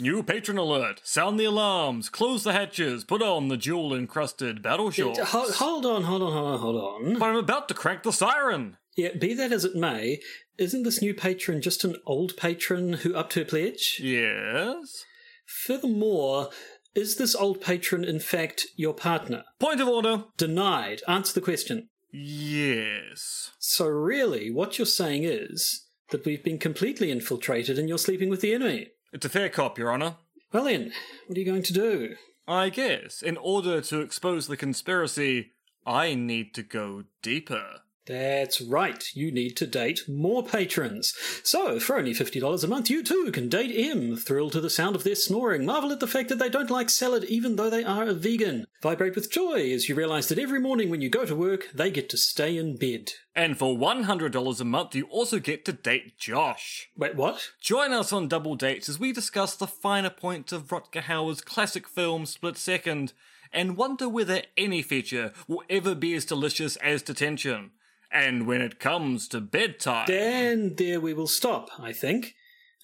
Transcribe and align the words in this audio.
New 0.00 0.22
patron 0.22 0.56
alert! 0.56 1.00
Sound 1.04 1.38
the 1.38 1.44
alarms, 1.44 2.08
close 2.08 2.44
the 2.44 2.52
hatches, 2.52 3.04
put 3.04 3.22
on 3.22 3.48
the 3.48 3.56
jewel 3.56 3.94
encrusted 3.94 4.62
battle 4.62 4.90
shorts. 4.90 5.18
Uh, 5.18 5.24
Hold, 5.26 5.54
hold 5.54 5.86
on, 5.86 6.02
hold 6.04 6.22
on, 6.22 6.32
hold 6.32 6.46
on, 6.46 6.58
hold 6.58 6.76
on. 6.76 7.18
But 7.18 7.28
I'm 7.30 7.36
about 7.36 7.68
to 7.68 7.74
crank 7.74 8.02
the 8.02 8.12
siren! 8.12 8.76
Yeah, 8.96 9.14
be 9.18 9.34
that 9.34 9.52
as 9.52 9.64
it 9.64 9.76
may, 9.76 10.20
isn't 10.58 10.82
this 10.82 11.00
new 11.00 11.14
patron 11.14 11.62
just 11.62 11.84
an 11.84 11.96
old 12.06 12.36
patron 12.36 12.94
who 12.94 13.14
upped 13.14 13.34
her 13.34 13.44
pledge? 13.44 14.00
Yes? 14.02 15.04
Furthermore, 15.46 16.50
is 16.94 17.16
this 17.16 17.34
old 17.34 17.60
patron 17.60 18.04
in 18.04 18.20
fact 18.20 18.66
your 18.76 18.94
partner? 18.94 19.44
Point 19.58 19.80
of 19.80 19.88
order. 19.88 20.24
Denied. 20.36 21.02
Answer 21.06 21.34
the 21.34 21.40
question. 21.40 21.88
Yes. 22.12 23.52
So, 23.58 23.86
really, 23.86 24.50
what 24.50 24.78
you're 24.78 24.86
saying 24.86 25.24
is 25.24 25.86
that 26.10 26.24
we've 26.24 26.42
been 26.42 26.58
completely 26.58 27.10
infiltrated 27.10 27.78
and 27.78 27.88
you're 27.88 27.98
sleeping 27.98 28.28
with 28.28 28.40
the 28.40 28.52
enemy. 28.52 28.88
It's 29.12 29.26
a 29.26 29.28
fair 29.28 29.48
cop, 29.48 29.76
Your 29.76 29.92
Honour. 29.92 30.16
Well, 30.52 30.64
then, 30.64 30.92
what 31.26 31.36
are 31.36 31.40
you 31.40 31.46
going 31.46 31.64
to 31.64 31.72
do? 31.72 32.14
I 32.46 32.68
guess, 32.68 33.22
in 33.22 33.36
order 33.36 33.80
to 33.80 34.00
expose 34.00 34.46
the 34.46 34.56
conspiracy, 34.56 35.50
I 35.84 36.14
need 36.14 36.54
to 36.54 36.62
go 36.62 37.04
deeper. 37.22 37.80
That's 38.06 38.60
right, 38.60 39.04
you 39.14 39.30
need 39.30 39.56
to 39.58 39.66
date 39.66 40.00
more 40.08 40.42
patrons. 40.42 41.14
So, 41.44 41.78
for 41.78 41.98
only 41.98 42.12
$50 42.12 42.64
a 42.64 42.66
month, 42.66 42.90
you 42.90 43.02
too 43.02 43.30
can 43.32 43.48
date 43.48 43.72
M. 43.76 44.16
Thrill 44.16 44.50
to 44.50 44.60
the 44.60 44.70
sound 44.70 44.96
of 44.96 45.04
their 45.04 45.14
snoring. 45.14 45.64
Marvel 45.64 45.92
at 45.92 46.00
the 46.00 46.06
fact 46.06 46.28
that 46.30 46.38
they 46.38 46.48
don't 46.48 46.70
like 46.70 46.90
salad 46.90 47.24
even 47.24 47.56
though 47.56 47.70
they 47.70 47.84
are 47.84 48.04
a 48.04 48.14
vegan. 48.14 48.66
Vibrate 48.82 49.14
with 49.14 49.30
joy 49.30 49.70
as 49.70 49.88
you 49.88 49.94
realize 49.94 50.28
that 50.28 50.38
every 50.38 50.58
morning 50.58 50.88
when 50.88 51.02
you 51.02 51.10
go 51.10 51.24
to 51.26 51.36
work, 51.36 51.68
they 51.74 51.90
get 51.90 52.08
to 52.08 52.16
stay 52.16 52.56
in 52.56 52.76
bed. 52.76 53.10
And 53.36 53.58
for 53.58 53.76
$100 53.76 54.60
a 54.60 54.64
month, 54.64 54.94
you 54.94 55.04
also 55.04 55.38
get 55.38 55.64
to 55.66 55.72
date 55.72 56.18
Josh. 56.18 56.88
Wait, 56.96 57.14
what? 57.14 57.50
Join 57.60 57.92
us 57.92 58.12
on 58.12 58.28
Double 58.28 58.56
Dates 58.56 58.88
as 58.88 58.98
we 58.98 59.12
discuss 59.12 59.54
the 59.54 59.66
finer 59.66 60.10
points 60.10 60.52
of 60.52 60.68
Rutger 60.68 61.02
Hauer's 61.02 61.42
classic 61.42 61.86
film 61.86 62.26
Split 62.26 62.56
Second 62.56 63.12
and 63.52 63.76
wonder 63.76 64.08
whether 64.08 64.42
any 64.56 64.82
feature 64.82 65.32
will 65.46 65.62
ever 65.68 65.94
be 65.94 66.14
as 66.14 66.24
delicious 66.24 66.76
as 66.76 67.02
detention. 67.02 67.70
And 68.12 68.46
when 68.46 68.60
it 68.60 68.80
comes 68.80 69.28
to 69.28 69.40
bedtime. 69.40 70.10
And 70.10 70.76
there 70.76 71.00
we 71.00 71.14
will 71.14 71.28
stop, 71.28 71.68
I 71.78 71.92
think. 71.92 72.34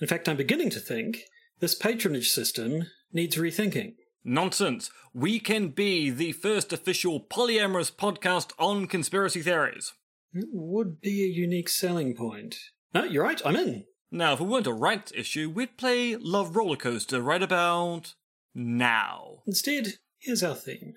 In 0.00 0.06
fact, 0.06 0.28
I'm 0.28 0.36
beginning 0.36 0.70
to 0.70 0.80
think 0.80 1.22
this 1.60 1.74
patronage 1.74 2.28
system 2.30 2.84
needs 3.12 3.36
rethinking. 3.36 3.94
Nonsense. 4.24 4.90
We 5.14 5.38
can 5.40 5.68
be 5.68 6.10
the 6.10 6.32
first 6.32 6.72
official 6.72 7.20
polyamorous 7.20 7.90
podcast 7.92 8.52
on 8.58 8.86
conspiracy 8.86 9.40
theories. 9.42 9.94
It 10.32 10.48
would 10.52 11.00
be 11.00 11.24
a 11.24 11.28
unique 11.28 11.68
selling 11.68 12.14
point. 12.14 12.56
No, 12.92 13.04
you're 13.04 13.24
right, 13.24 13.40
I'm 13.44 13.56
in. 13.56 13.84
Now, 14.10 14.34
if 14.34 14.40
it 14.40 14.44
weren't 14.44 14.66
a 14.66 14.72
rights 14.72 15.12
issue, 15.14 15.50
we'd 15.50 15.78
play 15.78 16.16
Love 16.16 16.54
Roller 16.56 16.76
Coaster 16.76 17.20
right 17.20 17.42
about 17.42 18.14
now. 18.54 19.42
Instead, 19.46 19.94
here's 20.18 20.42
our 20.42 20.54
theme. 20.54 20.94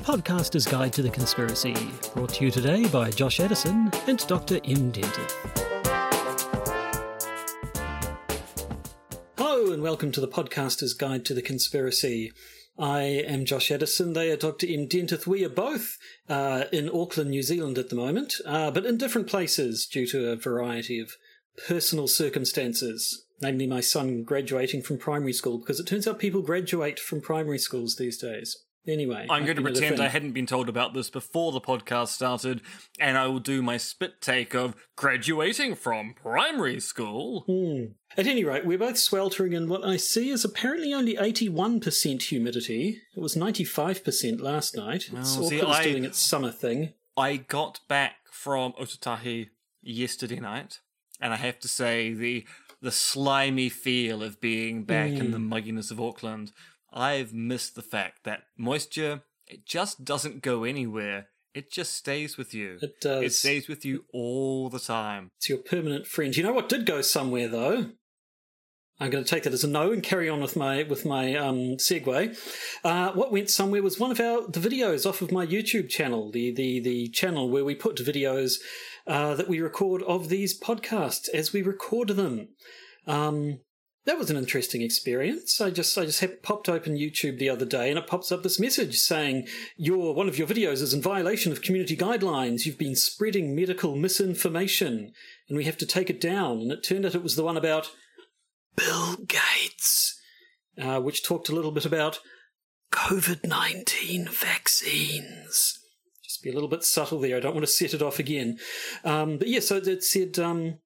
The 0.00 0.16
Podcaster's 0.16 0.64
Guide 0.64 0.94
to 0.94 1.02
the 1.02 1.10
Conspiracy, 1.10 1.76
brought 2.14 2.30
to 2.30 2.44
you 2.46 2.50
today 2.50 2.88
by 2.88 3.10
Josh 3.10 3.38
Edison 3.38 3.92
and 4.06 4.26
Dr. 4.26 4.54
M. 4.64 4.90
Dentith. 4.90 5.30
Hello, 9.36 9.70
and 9.70 9.82
welcome 9.82 10.10
to 10.12 10.20
the 10.22 10.26
Podcaster's 10.26 10.94
Guide 10.94 11.26
to 11.26 11.34
the 11.34 11.42
Conspiracy. 11.42 12.32
I 12.78 13.02
am 13.02 13.44
Josh 13.44 13.70
Edison. 13.70 14.14
They 14.14 14.30
are 14.30 14.38
Dr. 14.38 14.66
M. 14.66 14.88
Dentith. 14.88 15.26
We 15.26 15.44
are 15.44 15.50
both 15.50 15.98
uh, 16.30 16.64
in 16.72 16.88
Auckland, 16.88 17.28
New 17.28 17.42
Zealand 17.42 17.76
at 17.76 17.90
the 17.90 17.96
moment, 17.96 18.36
uh, 18.46 18.70
but 18.70 18.86
in 18.86 18.96
different 18.96 19.26
places 19.26 19.86
due 19.86 20.06
to 20.06 20.30
a 20.30 20.36
variety 20.36 20.98
of 20.98 21.12
personal 21.68 22.08
circumstances. 22.08 23.26
Namely, 23.42 23.66
my 23.66 23.80
son 23.80 24.22
graduating 24.22 24.80
from 24.80 24.96
primary 24.96 25.34
school, 25.34 25.58
because 25.58 25.78
it 25.78 25.86
turns 25.86 26.08
out 26.08 26.18
people 26.18 26.40
graduate 26.40 26.98
from 26.98 27.20
primary 27.20 27.58
schools 27.58 27.96
these 27.96 28.16
days. 28.16 28.56
Anyway, 28.86 29.26
I'm 29.28 29.44
going 29.44 29.56
to 29.56 29.62
making 29.62 29.76
it 29.82 29.84
a 29.84 29.88
pretend. 29.88 30.02
I 30.02 30.08
hadn't 30.08 30.32
been 30.32 30.46
told 30.46 30.68
about 30.68 30.94
this 30.94 31.10
before 31.10 31.52
the 31.52 31.60
podcast 31.60 32.08
started, 32.08 32.62
and 32.98 33.18
I 33.18 33.26
will 33.26 33.38
do 33.38 33.60
my 33.62 33.76
spit 33.76 34.20
take 34.22 34.54
of 34.54 34.74
graduating 34.96 35.74
from 35.74 36.14
primary 36.14 36.80
school. 36.80 37.44
Hmm. 37.46 37.92
At 38.16 38.26
any 38.26 38.42
rate, 38.42 38.64
we're 38.64 38.78
both 38.78 38.98
sweltering 38.98 39.52
in 39.52 39.68
what 39.68 39.84
I 39.84 39.96
see 39.96 40.30
is 40.30 40.44
apparently 40.44 40.92
only 40.94 41.14
81% 41.16 42.22
humidity. 42.22 43.00
It 43.14 43.20
was 43.20 43.36
95% 43.36 44.40
last 44.40 44.74
night. 44.76 45.08
It's 45.12 45.36
Oh, 45.36 45.48
see, 45.48 45.60
Auckland's 45.60 45.78
I- 45.78 45.84
doing 45.84 46.04
its 46.04 46.18
summer 46.18 46.50
thing. 46.50 46.94
I 47.16 47.36
got 47.36 47.80
back 47.88 48.16
from 48.32 48.72
Otautahi 48.72 49.50
yesterday 49.82 50.40
night, 50.40 50.80
and 51.20 51.32
I 51.32 51.36
have 51.36 51.58
to 51.60 51.68
say 51.68 52.12
the 52.14 52.46
the 52.82 52.90
slimy 52.90 53.68
feel 53.68 54.22
of 54.22 54.40
being 54.40 54.84
back 54.84 55.10
in 55.10 55.32
the 55.32 55.38
mugginess 55.38 55.90
of 55.90 56.00
Auckland. 56.00 56.50
I've 56.92 57.32
missed 57.32 57.74
the 57.74 57.82
fact 57.82 58.24
that 58.24 58.42
moisture 58.56 59.22
it 59.46 59.66
just 59.66 60.04
doesn't 60.04 60.42
go 60.42 60.62
anywhere. 60.62 61.28
It 61.54 61.72
just 61.72 61.94
stays 61.94 62.36
with 62.36 62.54
you. 62.54 62.78
It 62.80 63.00
does. 63.00 63.24
It 63.24 63.32
stays 63.32 63.66
with 63.66 63.84
you 63.84 64.04
all 64.12 64.70
the 64.70 64.78
time. 64.78 65.30
It's 65.38 65.48
your 65.48 65.58
permanent 65.58 66.06
friend. 66.06 66.36
You 66.36 66.44
know 66.44 66.52
what 66.52 66.68
did 66.68 66.86
go 66.86 67.02
somewhere 67.02 67.48
though? 67.48 67.90
I'm 69.00 69.10
going 69.10 69.24
to 69.24 69.30
take 69.30 69.44
that 69.44 69.54
as 69.54 69.64
a 69.64 69.68
no 69.68 69.92
and 69.92 70.02
carry 70.02 70.28
on 70.28 70.40
with 70.40 70.56
my 70.56 70.82
with 70.84 71.04
my 71.04 71.34
um, 71.34 71.78
segue. 71.78 72.36
Uh, 72.84 73.12
what 73.12 73.32
went 73.32 73.50
somewhere 73.50 73.82
was 73.82 73.98
one 73.98 74.12
of 74.12 74.20
our 74.20 74.46
the 74.46 74.60
videos 74.60 75.08
off 75.08 75.22
of 75.22 75.32
my 75.32 75.46
YouTube 75.46 75.88
channel, 75.88 76.30
the 76.30 76.52
the 76.52 76.80
the 76.80 77.08
channel 77.08 77.48
where 77.48 77.64
we 77.64 77.74
put 77.74 77.96
videos 77.96 78.58
uh, 79.06 79.34
that 79.34 79.48
we 79.48 79.60
record 79.60 80.02
of 80.02 80.28
these 80.28 80.58
podcasts 80.58 81.28
as 81.30 81.52
we 81.52 81.62
record 81.62 82.10
them. 82.10 82.48
Um, 83.06 83.60
that 84.06 84.18
was 84.18 84.30
an 84.30 84.36
interesting 84.36 84.80
experience. 84.80 85.60
I 85.60 85.70
just 85.70 85.96
I 85.98 86.06
just 86.06 86.24
popped 86.42 86.68
open 86.68 86.96
YouTube 86.96 87.38
the 87.38 87.50
other 87.50 87.66
day 87.66 87.90
and 87.90 87.98
it 87.98 88.06
pops 88.06 88.32
up 88.32 88.42
this 88.42 88.58
message 88.58 88.96
saying 88.96 89.46
your 89.76 90.14
one 90.14 90.28
of 90.28 90.38
your 90.38 90.46
videos 90.46 90.80
is 90.80 90.94
in 90.94 91.02
violation 91.02 91.52
of 91.52 91.62
community 91.62 91.96
guidelines. 91.96 92.64
You've 92.64 92.78
been 92.78 92.96
spreading 92.96 93.54
medical 93.54 93.96
misinformation 93.96 95.12
and 95.48 95.58
we 95.58 95.64
have 95.64 95.76
to 95.78 95.86
take 95.86 96.08
it 96.08 96.20
down. 96.20 96.60
And 96.60 96.72
it 96.72 96.82
turned 96.82 97.04
out 97.04 97.14
it 97.14 97.22
was 97.22 97.36
the 97.36 97.44
one 97.44 97.58
about 97.58 97.90
Bill 98.74 99.16
Gates, 99.16 100.18
uh, 100.80 101.00
which 101.00 101.22
talked 101.22 101.50
a 101.50 101.54
little 101.54 101.72
bit 101.72 101.84
about 101.84 102.20
COVID 102.92 103.46
nineteen 103.46 104.28
vaccines. 104.28 105.78
Just 106.24 106.42
be 106.42 106.50
a 106.50 106.54
little 106.54 106.68
bit 106.70 106.84
subtle 106.84 107.20
there. 107.20 107.36
I 107.36 107.40
don't 107.40 107.54
want 107.54 107.66
to 107.66 107.72
set 107.72 107.92
it 107.92 108.02
off 108.02 108.18
again. 108.18 108.58
Um, 109.04 109.36
but 109.36 109.48
yeah, 109.48 109.60
so 109.60 109.76
it 109.76 110.04
said. 110.04 110.38
Um, 110.38 110.78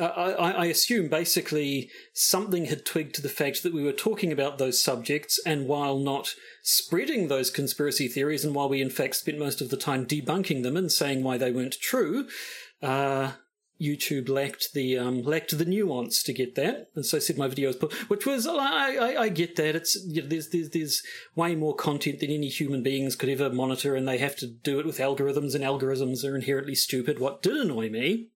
I, 0.00 0.52
I 0.52 0.64
assume 0.66 1.08
basically 1.08 1.90
something 2.12 2.66
had 2.66 2.84
twigged 2.84 3.14
to 3.16 3.22
the 3.22 3.28
fact 3.28 3.62
that 3.62 3.74
we 3.74 3.82
were 3.82 3.92
talking 3.92 4.32
about 4.32 4.58
those 4.58 4.82
subjects, 4.82 5.40
and 5.44 5.66
while 5.66 5.98
not 5.98 6.34
spreading 6.62 7.28
those 7.28 7.50
conspiracy 7.50 8.08
theories, 8.08 8.44
and 8.44 8.54
while 8.54 8.68
we 8.68 8.80
in 8.80 8.90
fact 8.90 9.16
spent 9.16 9.38
most 9.38 9.60
of 9.60 9.70
the 9.70 9.76
time 9.76 10.06
debunking 10.06 10.62
them 10.62 10.76
and 10.76 10.92
saying 10.92 11.22
why 11.22 11.36
they 11.38 11.50
weren't 11.50 11.80
true, 11.80 12.28
uh, 12.82 13.32
YouTube 13.80 14.28
lacked 14.28 14.72
the 14.72 14.98
um, 14.98 15.22
lacked 15.22 15.56
the 15.56 15.64
nuance 15.64 16.22
to 16.24 16.32
get 16.32 16.54
that, 16.56 16.88
and 16.94 17.06
so 17.06 17.18
said 17.18 17.38
my 17.38 17.46
video 17.46 17.68
was 17.68 17.76
put, 17.76 17.92
which 18.10 18.26
was 18.26 18.46
I, 18.46 18.94
I, 18.94 19.22
I 19.22 19.28
get 19.28 19.56
that 19.56 19.76
it's 19.76 19.96
you 20.06 20.22
know, 20.22 20.28
there's 20.28 20.48
there's 20.50 20.70
there's 20.70 21.02
way 21.36 21.54
more 21.54 21.76
content 21.76 22.20
than 22.20 22.30
any 22.30 22.48
human 22.48 22.82
beings 22.82 23.14
could 23.14 23.28
ever 23.28 23.50
monitor, 23.50 23.94
and 23.94 24.06
they 24.06 24.18
have 24.18 24.36
to 24.36 24.46
do 24.46 24.80
it 24.80 24.86
with 24.86 24.98
algorithms, 24.98 25.54
and 25.54 25.62
algorithms 25.62 26.24
are 26.24 26.34
inherently 26.34 26.74
stupid. 26.74 27.20
What 27.20 27.42
did 27.42 27.56
annoy 27.56 27.88
me 27.88 28.30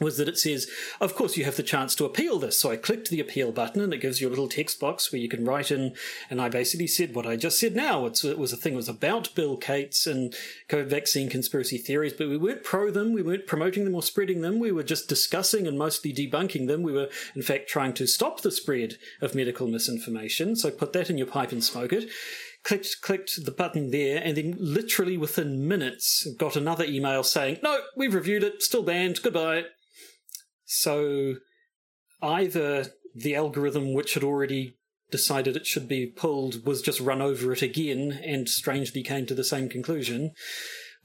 was 0.00 0.16
that 0.16 0.28
it 0.28 0.38
says, 0.38 0.68
of 1.00 1.14
course, 1.14 1.36
you 1.36 1.44
have 1.44 1.56
the 1.56 1.62
chance 1.62 1.94
to 1.94 2.06
appeal 2.06 2.38
this. 2.38 2.58
So 2.58 2.70
I 2.70 2.76
clicked 2.76 3.10
the 3.10 3.20
appeal 3.20 3.52
button 3.52 3.82
and 3.82 3.92
it 3.92 4.00
gives 4.00 4.20
you 4.20 4.28
a 4.28 4.30
little 4.30 4.48
text 4.48 4.80
box 4.80 5.12
where 5.12 5.20
you 5.20 5.28
can 5.28 5.44
write 5.44 5.70
in. 5.70 5.94
And 6.30 6.40
I 6.40 6.48
basically 6.48 6.86
said 6.86 7.14
what 7.14 7.26
I 7.26 7.36
just 7.36 7.60
said 7.60 7.76
now. 7.76 8.06
It's, 8.06 8.24
it 8.24 8.38
was 8.38 8.52
a 8.52 8.56
thing, 8.56 8.72
it 8.72 8.76
was 8.76 8.88
about 8.88 9.34
Bill 9.34 9.56
Gates 9.56 10.06
and 10.06 10.34
COVID 10.68 10.86
vaccine 10.86 11.28
conspiracy 11.28 11.76
theories, 11.76 12.14
but 12.14 12.28
we 12.28 12.38
weren't 12.38 12.64
pro 12.64 12.90
them. 12.90 13.12
We 13.12 13.22
weren't 13.22 13.46
promoting 13.46 13.84
them 13.84 13.94
or 13.94 14.02
spreading 14.02 14.40
them. 14.40 14.58
We 14.58 14.72
were 14.72 14.82
just 14.82 15.08
discussing 15.08 15.66
and 15.66 15.78
mostly 15.78 16.12
debunking 16.12 16.66
them. 16.66 16.82
We 16.82 16.92
were, 16.92 17.08
in 17.36 17.42
fact, 17.42 17.68
trying 17.68 17.92
to 17.94 18.06
stop 18.06 18.40
the 18.40 18.50
spread 18.50 18.96
of 19.20 19.34
medical 19.34 19.68
misinformation. 19.68 20.56
So 20.56 20.70
put 20.70 20.94
that 20.94 21.10
in 21.10 21.18
your 21.18 21.26
pipe 21.26 21.52
and 21.52 21.62
smoke 21.62 21.92
it 21.92 22.10
clicked 22.62 23.00
clicked 23.00 23.44
the 23.44 23.50
button 23.50 23.90
there 23.90 24.20
and 24.22 24.36
then 24.36 24.54
literally 24.58 25.16
within 25.16 25.66
minutes 25.66 26.26
got 26.36 26.56
another 26.56 26.84
email 26.84 27.22
saying 27.22 27.58
no 27.62 27.80
we've 27.96 28.12
reviewed 28.12 28.44
it 28.44 28.62
still 28.62 28.82
banned 28.82 29.22
goodbye 29.22 29.64
so 30.72 31.34
either 32.22 32.86
the 33.12 33.34
algorithm 33.34 33.92
which 33.92 34.14
had 34.14 34.22
already 34.22 34.76
decided 35.10 35.56
it 35.56 35.66
should 35.66 35.88
be 35.88 36.06
pulled 36.06 36.64
was 36.64 36.80
just 36.80 37.00
run 37.00 37.20
over 37.20 37.52
it 37.52 37.60
again 37.60 38.12
and 38.24 38.48
strangely 38.48 39.02
came 39.02 39.26
to 39.26 39.34
the 39.34 39.42
same 39.42 39.68
conclusion, 39.68 40.30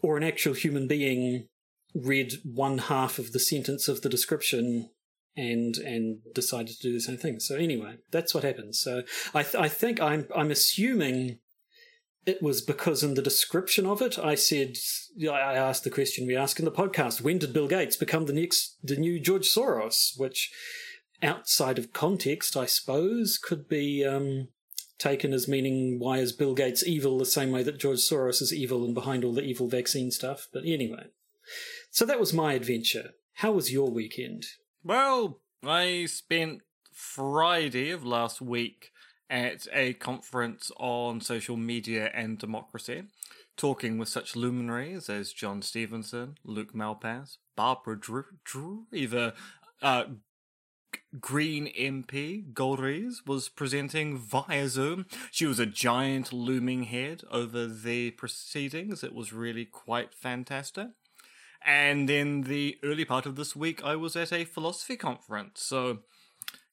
or 0.03 0.17
an 0.17 0.23
actual 0.23 0.53
human 0.53 0.88
being 0.88 1.47
read 1.95 2.33
one 2.44 2.77
half 2.77 3.17
of 3.17 3.31
the 3.31 3.39
sentence 3.39 3.88
of 3.88 4.01
the 4.01 4.09
description 4.09 4.91
and 5.35 5.77
and 5.77 6.19
decided 6.35 6.75
to 6.75 6.81
do 6.83 6.94
the 6.94 7.01
same 7.01 7.17
thing. 7.17 7.39
So 7.39 7.56
anyway, 7.56 7.95
that's 8.12 8.35
what 8.35 8.44
happened. 8.44 8.75
So 8.75 9.01
I 9.33 9.41
th- 9.41 9.56
I 9.56 9.67
think 9.67 10.00
I'm 10.00 10.27
I'm 10.35 10.51
assuming 10.51 11.39
it 12.25 12.42
was 12.42 12.62
because 12.62 13.04
in 13.04 13.13
the 13.13 13.22
description 13.22 13.86
of 13.86 14.01
it, 14.01 14.18
I 14.18 14.36
said, 14.36 14.77
I 15.22 15.54
asked 15.54 15.83
the 15.83 15.89
question 15.89 16.25
we 16.25 16.36
ask 16.36 16.60
in 16.60 16.66
the 16.66 16.72
podcast: 16.72 17.22
When 17.22 17.38
did 17.38 17.54
Bill 17.54 17.68
Gates 17.68 17.95
become 17.95 18.25
the 18.25 18.33
next, 18.33 18.77
the 18.83 18.95
new 18.95 19.19
George 19.19 19.48
Soros? 19.48 20.18
Which, 20.18 20.51
outside 21.22 21.77
of 21.77 21.94
context, 21.94 22.57
I 22.57 22.66
suppose, 22.66 23.38
could 23.38 23.68
be 23.68 24.04
um, 24.04 24.48
taken 24.98 25.33
as 25.33 25.48
meaning 25.48 26.00
why 26.00 26.18
is 26.18 26.33
Bill 26.33 26.56
Gates 26.56 26.86
evil 26.86 27.18
the 27.18 27.25
same 27.25 27.51
way 27.51 27.63
that 27.63 27.80
George 27.80 28.00
Soros 28.00 28.42
is 28.42 28.54
evil 28.54 28.83
and 28.83 28.94
behind 28.94 29.24
all 29.24 29.33
the 29.33 29.44
evil 29.44 29.68
vaccine 29.68 30.12
stuff. 30.12 30.48
But 30.51 30.63
anyway, 30.66 31.07
so 31.92 32.06
that 32.06 32.19
was 32.19 32.33
my 32.33 32.54
adventure. 32.54 33.12
How 33.36 33.51
was 33.51 33.72
your 33.72 33.92
weekend? 33.92 34.45
Well, 34.83 35.42
I 35.63 36.06
spent 36.06 36.62
Friday 36.92 37.92
of 37.92 38.06
last 38.06 38.42
week 38.42 38.92
at 39.30 39.68
a 39.74 39.94
conference 39.94 40.72
on 40.77 41.22
social 41.22 41.57
media 41.57 42.12
and 42.13 42.38
democracy, 42.38 43.04
talking 43.57 43.98
with 43.98 44.10
such 44.10 44.36
luminaries 44.36 45.10
as 45.10 45.33
John 45.33 45.62
Stevenson, 45.62 46.38
Luke 46.44 46.74
Malpass, 46.74 47.38
Barbara 47.56 48.00
Drew, 48.00 48.25
Drew 48.44 48.86
uh, 49.81 50.04
Green 51.19 51.68
MP 51.80 52.54
Golriz 52.54 53.22
was 53.25 53.50
presenting 53.50 54.18
via 54.18 54.68
Zoom. 54.68 55.06
She 55.31 55.45
was 55.45 55.60
a 55.60 55.66
giant 55.66 56.33
looming 56.33 56.83
head 56.83 57.24
over 57.31 57.68
the 57.68 58.12
proceedings. 58.12 59.04
It 59.04 59.13
was 59.13 59.33
really 59.33 59.66
quite 59.66 60.13
fantastic. 60.13 60.88
And 61.66 62.10
in 62.10 62.42
the 62.42 62.77
early 62.83 63.06
part 63.06 63.25
of 63.25 63.36
this 63.36 63.56
week, 63.56 63.83
I 63.83 63.95
was 63.95 64.16
at 64.16 64.31
a 64.31 64.45
philosophy 64.45 64.98
conference. 64.98 65.63
So 65.63 66.00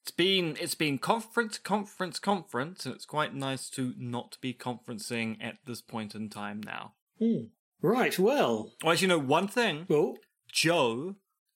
it's 0.03 0.11
been 0.11 0.57
it's 0.59 0.75
been 0.75 0.97
conference, 0.97 1.57
conference, 1.57 2.19
conference, 2.19 2.85
and 2.85 2.93
it's 2.93 3.05
quite 3.05 3.33
nice 3.33 3.69
to 3.69 3.93
not 3.97 4.37
be 4.41 4.53
conferencing 4.53 5.37
at 5.41 5.59
this 5.65 5.79
point 5.79 6.13
in 6.13 6.27
time 6.27 6.61
now. 6.61 6.91
Hmm. 7.19 7.45
Right. 7.81 8.19
Well. 8.19 8.73
Well, 8.83 8.95
you 8.95 9.07
know 9.07 9.17
one 9.17 9.47
thing, 9.47 9.85
Well. 9.87 10.17
Joe, 10.51 11.15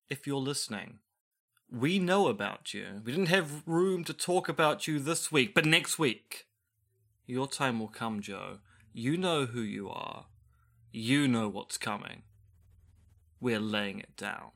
if 0.10 0.26
you're 0.26 0.38
listening, 0.38 1.00
we 1.70 2.00
know 2.00 2.28
about 2.28 2.74
you. 2.74 3.02
We 3.04 3.12
didn't 3.12 3.28
have 3.28 3.68
room 3.68 4.06
to 4.06 4.14
talk 4.14 4.48
about 4.48 4.88
you 4.88 5.00
this 5.00 5.30
week, 5.30 5.54
but 5.54 5.66
next 5.66 6.00
week, 6.00 6.48
your 7.26 7.48
time 7.50 7.82
will 7.82 7.90
come, 7.90 8.22
Joe. 8.22 8.60
You 8.94 9.18
know 9.18 9.46
who 9.46 9.62
you 9.62 9.90
are. 9.90 10.28
You 10.94 11.28
know 11.28 11.50
what's 11.50 11.78
coming. 11.78 12.24
We're 13.42 13.60
laying 13.60 14.00
it 14.00 14.16
down. 14.16 14.52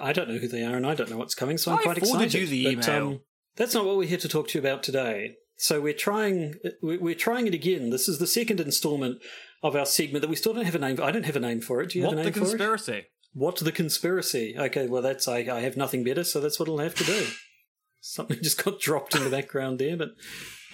I 0.00 0.12
don't 0.12 0.28
know 0.28 0.38
who 0.38 0.48
they 0.48 0.64
are, 0.64 0.76
and 0.76 0.86
I 0.86 0.94
don't 0.94 1.10
know 1.10 1.16
what's 1.18 1.34
coming, 1.34 1.58
so 1.58 1.72
I'm 1.72 1.78
I 1.78 1.82
quite 1.82 1.98
excited. 1.98 2.34
you 2.34 2.46
the 2.46 2.74
But, 2.76 2.88
email. 2.88 3.06
um, 3.08 3.20
that's 3.56 3.74
not 3.74 3.84
what 3.84 3.96
we're 3.96 4.08
here 4.08 4.18
to 4.18 4.28
talk 4.28 4.48
to 4.48 4.58
you 4.58 4.60
about 4.60 4.82
today. 4.82 5.36
So 5.56 5.80
we're 5.80 5.94
trying, 5.94 6.54
we- 6.82 6.98
we're 6.98 7.14
trying 7.14 7.46
it 7.46 7.54
again. 7.54 7.90
This 7.90 8.08
is 8.08 8.18
the 8.18 8.26
second 8.26 8.60
instalment 8.60 9.22
of 9.62 9.74
our 9.76 9.86
segment 9.86 10.22
that 10.22 10.28
we 10.28 10.36
still 10.36 10.52
don't 10.52 10.64
have 10.66 10.74
a 10.74 10.78
name. 10.78 11.00
I 11.00 11.10
don't 11.10 11.24
have 11.24 11.36
a 11.36 11.40
name 11.40 11.60
for 11.60 11.80
it. 11.82 11.90
Do 11.90 11.98
you 11.98 12.04
what 12.04 12.16
have 12.16 12.18
a 12.18 12.22
the 12.22 12.24
name 12.30 12.32
for 12.34 12.40
it? 12.40 12.50
conspiracy? 12.50 13.06
What 13.32 13.56
the 13.56 13.72
conspiracy? 13.72 14.54
Okay, 14.58 14.86
well 14.86 15.02
that's 15.02 15.28
I, 15.28 15.38
I 15.38 15.60
have 15.60 15.76
nothing 15.76 16.04
better, 16.04 16.24
so 16.24 16.40
that's 16.40 16.58
what 16.58 16.68
I'll 16.68 16.78
have 16.78 16.94
to 16.96 17.04
do. 17.04 17.26
Something 18.00 18.38
just 18.42 18.62
got 18.62 18.80
dropped 18.80 19.14
in 19.16 19.24
the 19.24 19.30
background 19.30 19.78
there, 19.78 19.96
but 19.96 20.10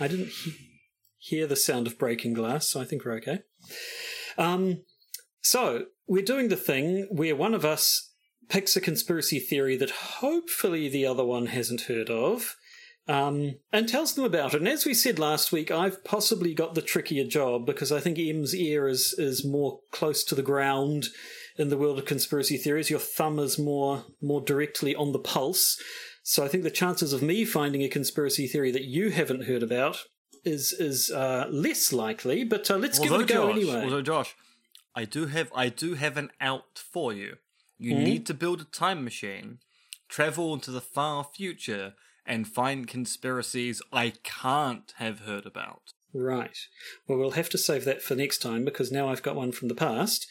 I 0.00 0.08
didn't 0.08 0.28
he- 0.30 0.54
hear 1.18 1.46
the 1.46 1.56
sound 1.56 1.86
of 1.86 1.98
breaking 1.98 2.32
glass, 2.34 2.68
so 2.68 2.80
I 2.80 2.84
think 2.84 3.04
we're 3.04 3.16
okay. 3.18 3.40
Um, 4.38 4.82
so 5.42 5.86
we're 6.06 6.24
doing 6.24 6.48
the 6.48 6.56
thing 6.56 7.06
where 7.10 7.36
one 7.36 7.54
of 7.54 7.64
us 7.64 8.11
picks 8.52 8.76
a 8.76 8.80
conspiracy 8.82 9.38
theory 9.38 9.78
that 9.78 9.90
hopefully 9.90 10.86
the 10.86 11.06
other 11.06 11.24
one 11.24 11.46
hasn't 11.46 11.82
heard 11.82 12.10
of. 12.10 12.54
Um, 13.08 13.56
and 13.72 13.88
tells 13.88 14.14
them 14.14 14.24
about 14.24 14.54
it. 14.54 14.58
And 14.58 14.68
as 14.68 14.86
we 14.86 14.94
said 14.94 15.18
last 15.18 15.50
week, 15.50 15.72
I've 15.72 16.04
possibly 16.04 16.54
got 16.54 16.76
the 16.76 16.82
trickier 16.82 17.24
job 17.24 17.66
because 17.66 17.90
I 17.90 17.98
think 17.98 18.16
M's 18.16 18.54
ear 18.54 18.86
is, 18.86 19.12
is 19.18 19.44
more 19.44 19.80
close 19.90 20.22
to 20.24 20.36
the 20.36 20.42
ground 20.42 21.06
in 21.56 21.68
the 21.68 21.76
world 21.76 21.98
of 21.98 22.04
conspiracy 22.04 22.56
theories. 22.56 22.90
Your 22.90 23.00
thumb 23.00 23.40
is 23.40 23.58
more 23.58 24.04
more 24.20 24.40
directly 24.40 24.94
on 24.94 25.10
the 25.10 25.18
pulse. 25.18 25.82
So 26.22 26.44
I 26.44 26.48
think 26.48 26.62
the 26.62 26.70
chances 26.70 27.12
of 27.12 27.22
me 27.22 27.44
finding 27.44 27.82
a 27.82 27.88
conspiracy 27.88 28.46
theory 28.46 28.70
that 28.70 28.84
you 28.84 29.10
haven't 29.10 29.46
heard 29.46 29.64
about 29.64 29.98
is 30.44 30.72
is 30.72 31.10
uh, 31.10 31.48
less 31.50 31.92
likely. 31.92 32.44
But 32.44 32.70
uh, 32.70 32.76
let's 32.76 33.00
give 33.00 33.12
it 33.12 33.22
a 33.22 33.24
go 33.24 33.48
Josh, 33.48 33.56
anyway. 33.56 33.82
although 33.82 34.02
Josh, 34.02 34.36
I 34.94 35.06
do 35.06 35.26
have 35.26 35.50
I 35.56 35.70
do 35.70 35.94
have 35.94 36.16
an 36.16 36.30
out 36.40 36.78
for 36.78 37.12
you. 37.12 37.38
You 37.78 37.94
Hmm? 37.96 38.04
need 38.04 38.26
to 38.26 38.34
build 38.34 38.60
a 38.60 38.64
time 38.64 39.02
machine, 39.04 39.58
travel 40.08 40.54
into 40.54 40.70
the 40.70 40.80
far 40.80 41.24
future, 41.24 41.94
and 42.24 42.46
find 42.46 42.86
conspiracies 42.86 43.82
I 43.92 44.12
can't 44.22 44.92
have 44.96 45.20
heard 45.20 45.46
about. 45.46 45.92
Right. 46.14 46.56
Well, 47.08 47.18
we'll 47.18 47.30
have 47.32 47.48
to 47.50 47.58
save 47.58 47.84
that 47.86 48.02
for 48.02 48.14
next 48.14 48.38
time 48.38 48.64
because 48.64 48.92
now 48.92 49.08
I've 49.08 49.22
got 49.22 49.34
one 49.34 49.50
from 49.52 49.68
the 49.68 49.74
past. 49.74 50.26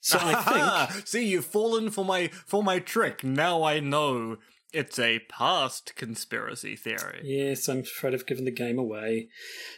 So 0.00 0.18
I 0.20 0.86
think 0.92 1.06
See, 1.08 1.26
you've 1.26 1.44
fallen 1.44 1.90
for 1.90 2.04
my 2.04 2.28
for 2.46 2.62
my 2.62 2.78
trick. 2.78 3.24
Now 3.24 3.62
I 3.64 3.80
know 3.80 4.36
it's 4.72 4.98
a 4.98 5.20
past 5.28 5.94
conspiracy 5.96 6.76
theory. 6.76 7.20
yes, 7.24 7.68
I'm 7.68 7.80
afraid 7.80 8.14
I've 8.14 8.26
given 8.26 8.44
the 8.44 8.50
game 8.50 8.78
away. 8.78 9.28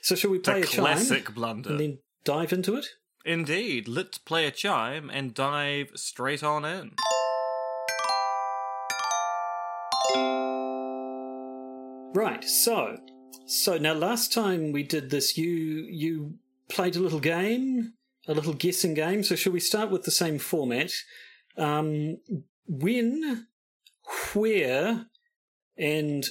So 0.03 0.15
shall 0.15 0.31
we 0.31 0.39
a 0.39 0.41
play 0.41 0.61
a, 0.61 0.65
chime 0.67 0.85
classic 0.85 1.35
blunder. 1.35 1.71
and 1.71 1.81
then 1.81 1.99
dive 2.25 2.53
into 2.53 2.77
it? 2.77 2.87
Indeed. 3.27 3.89
Let's 3.89 4.19
play 4.19 4.47
a 4.47 4.53
chime 4.53 5.11
and 5.11 5.35
dive 5.35 5.91
straight 5.97 6.45
on 6.45 6.65
in. 6.65 6.93
Right. 12.15 12.45
So, 12.45 12.99
so 13.47 13.79
now 13.79 13.95
last 13.95 14.33
time 14.33 14.71
we 14.71 14.85
did 14.85 15.11
this, 15.11 15.37
you 15.37 15.51
you 15.91 16.35
played 16.69 16.95
a 16.95 17.01
little 17.01 17.19
game, 17.19 17.95
a 18.29 18.33
little 18.33 18.55
guessing 18.55 18.95
game. 18.95 19.25
So 19.25 19.35
shall 19.35 19.53
we 19.53 19.61
start 19.61 19.91
with 19.91 20.05
the 20.05 20.13
same 20.13 20.39
format? 20.39 20.93
Um, 21.59 22.19
when, 22.69 23.49
where, 24.35 25.07
and 25.77 26.27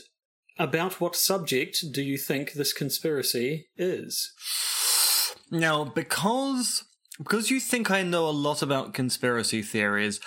about 0.58 1.02
what 1.02 1.18
subject 1.18 1.84
do 1.92 2.02
you 2.02 2.18
think 2.18 2.54
this 2.54 2.72
conspiracy 2.72 3.68
is? 3.76 4.32
Now, 5.52 5.84
because 5.86 6.84
because 7.18 7.50
you 7.50 7.60
think 7.60 7.90
I 7.90 8.04
know 8.04 8.28
a 8.28 8.32
lot 8.32 8.62
about 8.62 8.94
conspiracy 8.94 9.62
theories, 9.62 10.20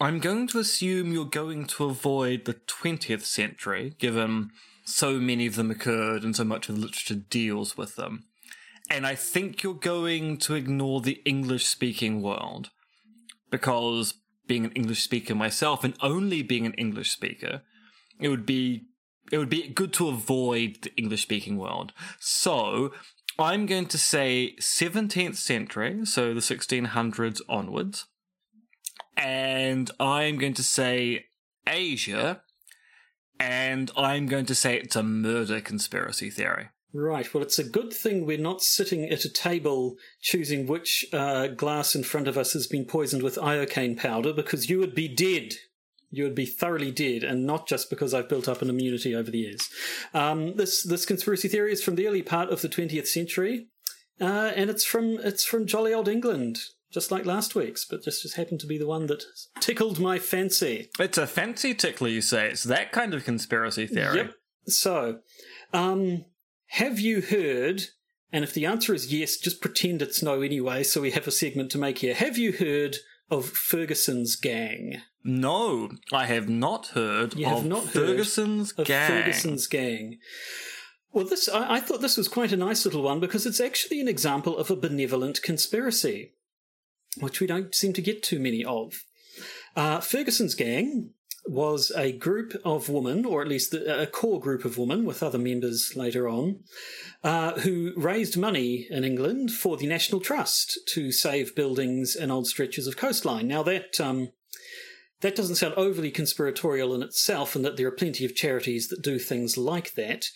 I'm 0.00 0.20
going 0.20 0.46
to 0.48 0.58
assume 0.58 1.12
you're 1.12 1.24
going 1.24 1.64
to 1.66 1.86
avoid 1.86 2.44
the 2.44 2.54
20th 2.54 3.22
century, 3.22 3.94
given 3.98 4.50
so 4.84 5.18
many 5.18 5.46
of 5.46 5.56
them 5.56 5.70
occurred 5.70 6.22
and 6.22 6.36
so 6.36 6.44
much 6.44 6.68
of 6.68 6.76
the 6.76 6.80
literature 6.80 7.14
deals 7.14 7.76
with 7.76 7.96
them. 7.96 8.24
And 8.88 9.06
I 9.06 9.16
think 9.16 9.62
you're 9.62 9.74
going 9.74 10.36
to 10.38 10.54
ignore 10.54 11.00
the 11.00 11.20
English 11.24 11.66
speaking 11.66 12.22
world. 12.22 12.70
Because 13.50 14.14
being 14.46 14.64
an 14.64 14.72
English 14.72 15.02
speaker 15.02 15.34
myself 15.34 15.82
and 15.82 15.94
only 16.00 16.42
being 16.42 16.66
an 16.66 16.74
English 16.74 17.10
speaker, 17.10 17.62
it 18.20 18.28
would 18.28 18.46
be 18.46 18.86
it 19.32 19.38
would 19.38 19.50
be 19.50 19.66
good 19.66 19.92
to 19.94 20.06
avoid 20.08 20.82
the 20.82 20.94
English 20.96 21.22
speaking 21.22 21.56
world. 21.56 21.92
So 22.20 22.92
I'm 23.38 23.66
going 23.66 23.86
to 23.86 23.98
say 23.98 24.54
17th 24.60 25.36
century, 25.36 26.06
so 26.06 26.32
the 26.32 26.40
1600s 26.40 27.40
onwards. 27.48 28.06
And 29.16 29.90
I'm 30.00 30.38
going 30.38 30.54
to 30.54 30.62
say 30.62 31.26
Asia. 31.66 32.42
And 33.38 33.90
I'm 33.96 34.26
going 34.26 34.46
to 34.46 34.54
say 34.54 34.76
it's 34.76 34.96
a 34.96 35.02
murder 35.02 35.60
conspiracy 35.60 36.30
theory. 36.30 36.68
Right. 36.94 37.32
Well, 37.34 37.42
it's 37.42 37.58
a 37.58 37.64
good 37.64 37.92
thing 37.92 38.24
we're 38.24 38.38
not 38.38 38.62
sitting 38.62 39.04
at 39.04 39.26
a 39.26 39.32
table 39.32 39.96
choosing 40.22 40.66
which 40.66 41.04
uh, 41.12 41.48
glass 41.48 41.94
in 41.94 42.04
front 42.04 42.26
of 42.28 42.38
us 42.38 42.54
has 42.54 42.66
been 42.66 42.86
poisoned 42.86 43.22
with 43.22 43.36
iocane 43.36 43.98
powder 43.98 44.32
because 44.32 44.70
you 44.70 44.78
would 44.78 44.94
be 44.94 45.08
dead. 45.08 45.56
You 46.10 46.24
would 46.24 46.34
be 46.34 46.46
thoroughly 46.46 46.90
dead, 46.90 47.24
and 47.24 47.44
not 47.44 47.66
just 47.66 47.90
because 47.90 48.14
I've 48.14 48.28
built 48.28 48.48
up 48.48 48.62
an 48.62 48.70
immunity 48.70 49.14
over 49.14 49.30
the 49.30 49.38
years. 49.38 49.68
Um, 50.14 50.56
this 50.56 50.82
this 50.82 51.04
conspiracy 51.04 51.48
theory 51.48 51.72
is 51.72 51.82
from 51.82 51.96
the 51.96 52.06
early 52.06 52.22
part 52.22 52.50
of 52.50 52.62
the 52.62 52.68
20th 52.68 53.08
century, 53.08 53.68
uh, 54.20 54.52
and 54.54 54.70
it's 54.70 54.84
from 54.84 55.18
it's 55.22 55.44
from 55.44 55.66
jolly 55.66 55.92
old 55.92 56.08
England, 56.08 56.58
just 56.92 57.10
like 57.10 57.26
last 57.26 57.54
week's, 57.54 57.84
but 57.84 58.04
just 58.04 58.22
just 58.22 58.36
happened 58.36 58.60
to 58.60 58.66
be 58.66 58.78
the 58.78 58.86
one 58.86 59.06
that 59.06 59.24
tickled 59.60 59.98
my 59.98 60.18
fancy. 60.18 60.90
It's 60.98 61.18
a 61.18 61.26
fancy 61.26 61.74
tickler, 61.74 62.08
you 62.08 62.22
say. 62.22 62.50
It's 62.50 62.64
that 62.64 62.92
kind 62.92 63.12
of 63.12 63.24
conspiracy 63.24 63.86
theory. 63.86 64.16
Yep. 64.18 64.30
So, 64.68 65.18
um, 65.72 66.24
have 66.68 67.00
you 67.00 67.20
heard? 67.20 67.82
And 68.32 68.42
if 68.44 68.52
the 68.52 68.66
answer 68.66 68.92
is 68.92 69.12
yes, 69.12 69.36
just 69.36 69.60
pretend 69.60 70.02
it's 70.02 70.22
no 70.22 70.42
anyway, 70.42 70.82
so 70.82 71.00
we 71.00 71.12
have 71.12 71.28
a 71.28 71.30
segment 71.30 71.70
to 71.70 71.78
make 71.78 71.98
here. 71.98 72.14
Have 72.14 72.36
you 72.36 72.52
heard 72.52 72.96
of 73.30 73.46
Ferguson's 73.46 74.36
gang? 74.36 75.02
No, 75.24 75.90
I 76.12 76.26
have 76.26 76.48
not 76.48 76.88
heard 76.88 77.34
You 77.34 77.46
of 77.46 77.52
have 77.52 77.66
not 77.66 77.84
heard 77.84 77.92
Ferguson's 77.92 78.72
Of 78.72 78.86
gang. 78.86 79.08
Ferguson's 79.08 79.66
gang. 79.66 80.18
Well, 81.12 81.24
this 81.24 81.48
I, 81.48 81.76
I 81.76 81.80
thought 81.80 82.00
this 82.00 82.16
was 82.16 82.28
quite 82.28 82.52
a 82.52 82.56
nice 82.56 82.84
little 82.84 83.02
one 83.02 83.20
because 83.20 83.46
it's 83.46 83.60
actually 83.60 84.00
an 84.00 84.08
example 84.08 84.56
of 84.56 84.70
a 84.70 84.76
benevolent 84.76 85.42
conspiracy, 85.42 86.34
which 87.20 87.40
we 87.40 87.46
don't 87.46 87.74
seem 87.74 87.92
to 87.94 88.02
get 88.02 88.22
too 88.22 88.38
many 88.38 88.64
of. 88.64 88.92
Uh, 89.74 90.00
Ferguson's 90.00 90.54
gang 90.54 91.10
was 91.48 91.92
a 91.96 92.12
group 92.12 92.54
of 92.64 92.88
women, 92.88 93.24
or 93.24 93.42
at 93.42 93.48
least 93.48 93.74
a 93.74 94.06
core 94.06 94.40
group 94.40 94.64
of 94.64 94.78
women 94.78 95.04
with 95.04 95.22
other 95.22 95.38
members 95.38 95.94
later 95.96 96.28
on, 96.28 96.60
uh, 97.22 97.52
who 97.60 97.92
raised 97.96 98.36
money 98.36 98.86
in 98.90 99.04
England 99.04 99.50
for 99.50 99.76
the 99.76 99.86
National 99.86 100.20
Trust 100.20 100.78
to 100.88 101.12
save 101.12 101.54
buildings 101.54 102.16
and 102.16 102.32
old 102.32 102.46
stretches 102.46 102.86
of 102.86 102.96
coastline. 102.96 103.48
Now, 103.48 103.62
that. 103.62 104.00
Um, 104.00 104.30
that 105.22 105.34
doesn't 105.34 105.56
sound 105.56 105.72
overly 105.78 106.10
conspiratorial 106.10 106.94
in 106.94 107.02
itself, 107.02 107.56
and 107.56 107.64
that 107.64 107.78
there 107.78 107.86
are 107.86 107.90
plenty 107.92 108.26
of 108.26 108.34
charities 108.34 108.88
that 108.88 109.02
do 109.02 109.18
things 109.18 109.56
like 109.56 109.94
that. 109.94 110.26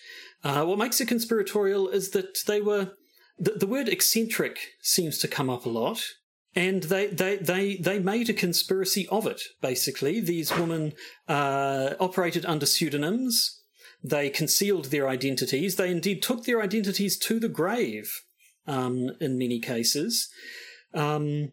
Uh, 0.42 0.64
what 0.64 0.78
makes 0.78 1.02
it 1.02 1.06
conspiratorial 1.06 1.88
is 1.90 2.10
that 2.10 2.38
they 2.46 2.62
were. 2.62 2.92
The, 3.38 3.52
the 3.52 3.66
word 3.66 3.88
eccentric 3.88 4.58
seems 4.80 5.18
to 5.18 5.28
come 5.28 5.50
up 5.50 5.66
a 5.66 5.68
lot 5.68 6.02
and 6.54 6.84
they, 6.84 7.06
they, 7.06 7.36
they, 7.36 7.76
they 7.76 7.98
made 7.98 8.28
a 8.28 8.34
conspiracy 8.34 9.06
of 9.08 9.26
it, 9.26 9.40
basically. 9.60 10.20
These 10.20 10.56
women 10.56 10.94
uh, 11.28 11.94
operated 12.00 12.44
under 12.44 12.66
pseudonyms. 12.66 13.62
They 14.02 14.30
concealed 14.30 14.86
their 14.86 15.08
identities. 15.08 15.76
They 15.76 15.90
indeed 15.90 16.22
took 16.22 16.44
their 16.44 16.60
identities 16.60 17.18
to 17.18 17.38
the 17.38 17.48
grave 17.48 18.10
um, 18.66 19.10
in 19.20 19.38
many 19.38 19.60
cases. 19.60 20.28
Um, 20.92 21.52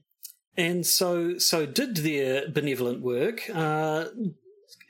and 0.55 0.85
so, 0.85 1.37
so 1.37 1.67
did 1.67 1.97
their 1.97 2.49
benevolent 2.49 3.01
work 3.01 3.41
uh, 3.53 4.05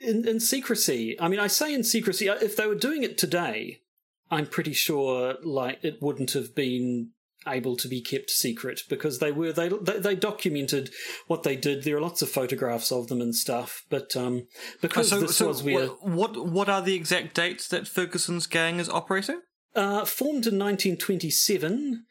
in, 0.00 0.26
in 0.26 0.40
secrecy. 0.40 1.20
I 1.20 1.28
mean, 1.28 1.40
I 1.40 1.48
say 1.48 1.74
in 1.74 1.84
secrecy, 1.84 2.28
if 2.28 2.56
they 2.56 2.66
were 2.66 2.74
doing 2.74 3.02
it 3.02 3.18
today, 3.18 3.82
I'm 4.30 4.46
pretty 4.46 4.72
sure 4.72 5.36
like 5.42 5.80
it 5.82 6.00
wouldn't 6.00 6.32
have 6.32 6.54
been 6.54 7.10
able 7.46 7.76
to 7.76 7.88
be 7.88 8.00
kept 8.00 8.30
secret 8.30 8.82
because 8.88 9.18
they 9.18 9.32
were 9.32 9.52
they 9.52 9.68
they, 9.68 9.98
they 9.98 10.14
documented 10.14 10.90
what 11.26 11.42
they 11.42 11.56
did. 11.56 11.84
There 11.84 11.96
are 11.96 12.00
lots 12.00 12.22
of 12.22 12.30
photographs 12.30 12.90
of 12.90 13.08
them 13.08 13.20
and 13.20 13.34
stuff, 13.34 13.84
but 13.88 14.16
um, 14.16 14.46
because 14.80 15.10
so, 15.10 15.20
this 15.20 15.36
so 15.36 15.48
was 15.48 15.62
where 15.62 15.86
what 15.86 16.46
what 16.46 16.68
are 16.68 16.82
the 16.82 16.94
exact 16.94 17.34
dates 17.34 17.68
that 17.68 17.88
Ferguson's 17.88 18.46
gang 18.46 18.80
is 18.80 18.88
operating? 18.88 19.40
Uh, 19.74 20.04
formed 20.04 20.46
in 20.46 20.58
1927, 20.58 22.04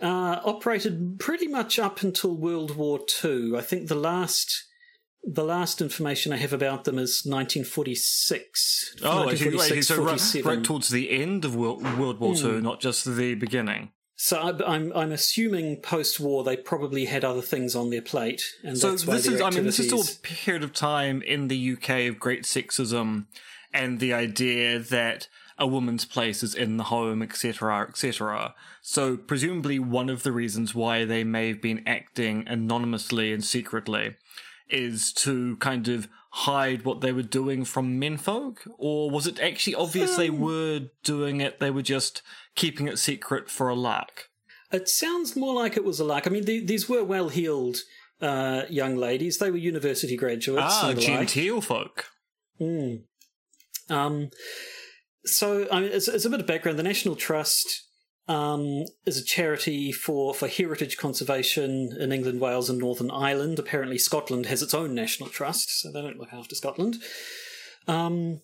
uh, 0.00 0.40
operated 0.44 1.18
pretty 1.18 1.48
much 1.48 1.78
up 1.78 2.02
until 2.02 2.36
World 2.36 2.76
War 2.76 3.00
II. 3.22 3.56
I 3.56 3.60
think 3.60 3.88
the 3.88 3.94
last 3.94 4.66
the 5.22 5.44
last 5.44 5.82
information 5.82 6.32
I 6.32 6.38
have 6.38 6.52
about 6.52 6.84
them 6.84 6.98
is 6.98 7.22
1946. 7.24 8.96
Oh, 9.02 9.26
1946, 9.26 9.86
so 9.86 10.02
right, 10.02 10.56
right, 10.56 10.64
towards 10.64 10.88
the 10.88 11.10
end 11.10 11.44
of 11.44 11.54
World, 11.54 11.82
World 11.98 12.20
War 12.20 12.32
mm. 12.32 12.54
II, 12.54 12.62
not 12.62 12.80
just 12.80 13.04
the 13.04 13.34
beginning. 13.34 13.92
So 14.22 14.38
I'm 14.38 14.92
I'm 14.94 15.12
assuming 15.12 15.80
post-war 15.80 16.44
they 16.44 16.54
probably 16.54 17.06
had 17.06 17.24
other 17.24 17.40
things 17.40 17.74
on 17.74 17.88
their 17.88 18.02
plate, 18.02 18.42
and 18.62 18.76
so 18.76 18.90
that's 18.90 19.06
why 19.06 19.14
this 19.14 19.26
is 19.26 19.40
I 19.40 19.48
mean 19.48 19.64
this 19.64 19.78
is 19.78 19.86
still 19.86 20.02
a 20.02 20.20
period 20.22 20.62
of 20.62 20.74
time 20.74 21.22
in 21.22 21.48
the 21.48 21.72
UK 21.72 22.06
of 22.06 22.20
great 22.20 22.42
sexism, 22.42 23.24
and 23.72 23.98
the 23.98 24.12
idea 24.12 24.78
that 24.78 25.28
a 25.56 25.66
woman's 25.66 26.04
place 26.04 26.42
is 26.42 26.54
in 26.54 26.76
the 26.76 26.84
home, 26.84 27.22
etc., 27.22 27.86
etc. 27.88 28.54
So 28.82 29.16
presumably 29.16 29.78
one 29.78 30.10
of 30.10 30.22
the 30.22 30.32
reasons 30.32 30.74
why 30.74 31.06
they 31.06 31.24
may 31.24 31.48
have 31.48 31.62
been 31.62 31.82
acting 31.86 32.46
anonymously 32.46 33.32
and 33.32 33.42
secretly 33.42 34.16
is 34.68 35.14
to 35.14 35.56
kind 35.56 35.88
of 35.88 36.08
hide 36.30 36.84
what 36.84 37.00
they 37.00 37.12
were 37.12 37.22
doing 37.22 37.64
from 37.64 37.98
menfolk? 37.98 38.66
Or 38.78 39.10
was 39.10 39.26
it 39.26 39.40
actually 39.40 39.74
obvious 39.74 40.12
um, 40.12 40.16
they 40.16 40.30
were 40.30 40.82
doing 41.02 41.40
it, 41.40 41.60
they 41.60 41.70
were 41.70 41.82
just 41.82 42.22
keeping 42.54 42.88
it 42.88 42.98
secret 42.98 43.50
for 43.50 43.68
a 43.68 43.74
lark? 43.74 44.28
It 44.72 44.88
sounds 44.88 45.34
more 45.34 45.54
like 45.54 45.76
it 45.76 45.84
was 45.84 45.98
a 45.98 46.04
lark. 46.04 46.26
I 46.26 46.30
mean, 46.30 46.44
the, 46.44 46.64
these 46.64 46.88
were 46.88 47.02
well 47.02 47.28
heeled 47.28 47.78
uh, 48.20 48.62
young 48.68 48.96
ladies. 48.96 49.38
They 49.38 49.50
were 49.50 49.56
university 49.56 50.16
graduates. 50.16 50.74
Ah, 50.82 50.94
genteel 50.94 51.56
like. 51.56 51.64
folk. 51.64 52.06
Mm. 52.60 53.02
Um, 53.88 54.30
so, 55.24 55.66
I 55.72 55.80
mean, 55.80 55.90
it's, 55.92 56.06
it's 56.06 56.24
a 56.24 56.30
bit 56.30 56.40
of 56.40 56.46
background. 56.46 56.78
The 56.78 56.84
National 56.84 57.16
Trust 57.16 57.88
um, 58.30 58.84
is 59.06 59.18
a 59.18 59.24
charity 59.24 59.90
for, 59.90 60.32
for 60.32 60.46
heritage 60.46 60.96
conservation 60.96 61.96
in 61.98 62.12
England, 62.12 62.40
Wales, 62.40 62.70
and 62.70 62.78
Northern 62.78 63.10
Ireland. 63.10 63.58
Apparently, 63.58 63.98
Scotland 63.98 64.46
has 64.46 64.62
its 64.62 64.72
own 64.72 64.94
national 64.94 65.30
trust, 65.30 65.80
so 65.80 65.90
they 65.90 66.00
don't 66.00 66.16
look 66.16 66.32
after 66.32 66.54
Scotland. 66.54 66.98
Um, 67.88 68.42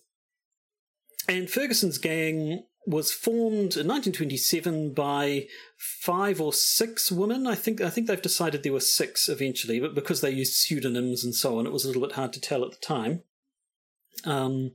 and 1.29 1.49
Ferguson's 1.49 1.99
gang 1.99 2.65
was 2.85 3.13
formed 3.13 3.77
in 3.77 3.87
1927 3.87 4.93
by 4.93 5.47
five 5.77 6.41
or 6.41 6.51
six 6.51 7.09
women. 7.09 7.47
I 7.47 7.55
think 7.55 7.79
I 7.79 7.89
think 7.89 8.07
they've 8.07 8.21
decided 8.21 8.63
there 8.63 8.73
were 8.73 8.81
six 8.81 9.29
eventually, 9.29 9.79
but 9.79 9.95
because 9.95 10.19
they 10.19 10.31
used 10.31 10.53
pseudonyms 10.53 11.23
and 11.23 11.33
so 11.33 11.59
on, 11.59 11.65
it 11.65 11.71
was 11.71 11.85
a 11.85 11.87
little 11.87 12.01
bit 12.01 12.15
hard 12.15 12.33
to 12.33 12.41
tell 12.41 12.65
at 12.65 12.71
the 12.71 12.77
time. 12.85 13.23
Um, 14.25 14.71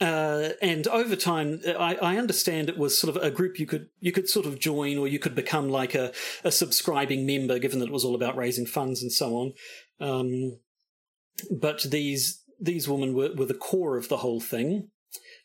uh, 0.00 0.50
and 0.60 0.88
over 0.88 1.14
time, 1.14 1.60
I, 1.66 1.96
I, 1.96 2.16
understand 2.16 2.68
it 2.68 2.78
was 2.78 2.98
sort 2.98 3.16
of 3.16 3.22
a 3.22 3.30
group 3.30 3.60
you 3.60 3.66
could 3.66 3.88
you 4.00 4.10
could 4.10 4.28
sort 4.28 4.46
of 4.46 4.58
join, 4.58 4.98
or 4.98 5.06
you 5.06 5.18
could 5.18 5.34
become 5.34 5.68
like 5.68 5.94
a, 5.94 6.12
a 6.42 6.50
subscribing 6.50 7.24
member, 7.24 7.58
given 7.58 7.78
that 7.78 7.86
it 7.86 7.92
was 7.92 8.04
all 8.04 8.14
about 8.14 8.36
raising 8.36 8.66
funds 8.66 9.02
and 9.02 9.12
so 9.12 9.36
on. 9.36 9.52
Um, 10.00 10.58
but 11.50 11.82
these 11.82 12.42
these 12.60 12.88
women 12.88 13.14
were, 13.14 13.32
were 13.34 13.46
the 13.46 13.54
core 13.54 13.96
of 13.96 14.08
the 14.08 14.18
whole 14.18 14.40
thing. 14.40 14.88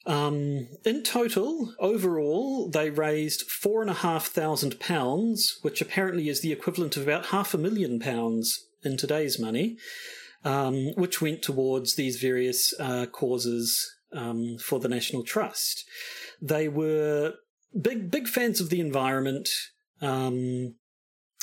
Um, 0.05 0.69
in 0.85 1.03
total, 1.03 1.75
overall, 1.79 2.69
they 2.69 2.89
raised 2.89 3.41
four 3.43 3.81
and 3.81 3.91
a 3.91 3.95
half 3.95 4.27
thousand 4.27 4.79
pounds, 4.79 5.59
which 5.61 5.81
apparently 5.81 6.29
is 6.29 6.41
the 6.41 6.53
equivalent 6.53 6.95
of 6.95 7.03
about 7.03 7.27
half 7.27 7.53
a 7.53 7.57
million 7.57 7.99
pounds 7.99 8.67
in 8.83 8.95
today's 8.95 9.37
money, 9.37 9.77
um, 10.45 10.93
which 10.95 11.21
went 11.21 11.41
towards 11.41 11.95
these 11.95 12.19
various 12.21 12.73
uh, 12.79 13.05
causes 13.07 13.96
um, 14.13 14.57
for 14.59 14.79
the 14.79 14.89
National 14.89 15.23
Trust. 15.23 15.85
They 16.41 16.67
were 16.67 17.33
big 17.79 18.11
big 18.11 18.27
fans 18.27 18.61
of 18.61 18.69
the 18.69 18.79
environment. 18.79 19.49
Um, 20.01 20.75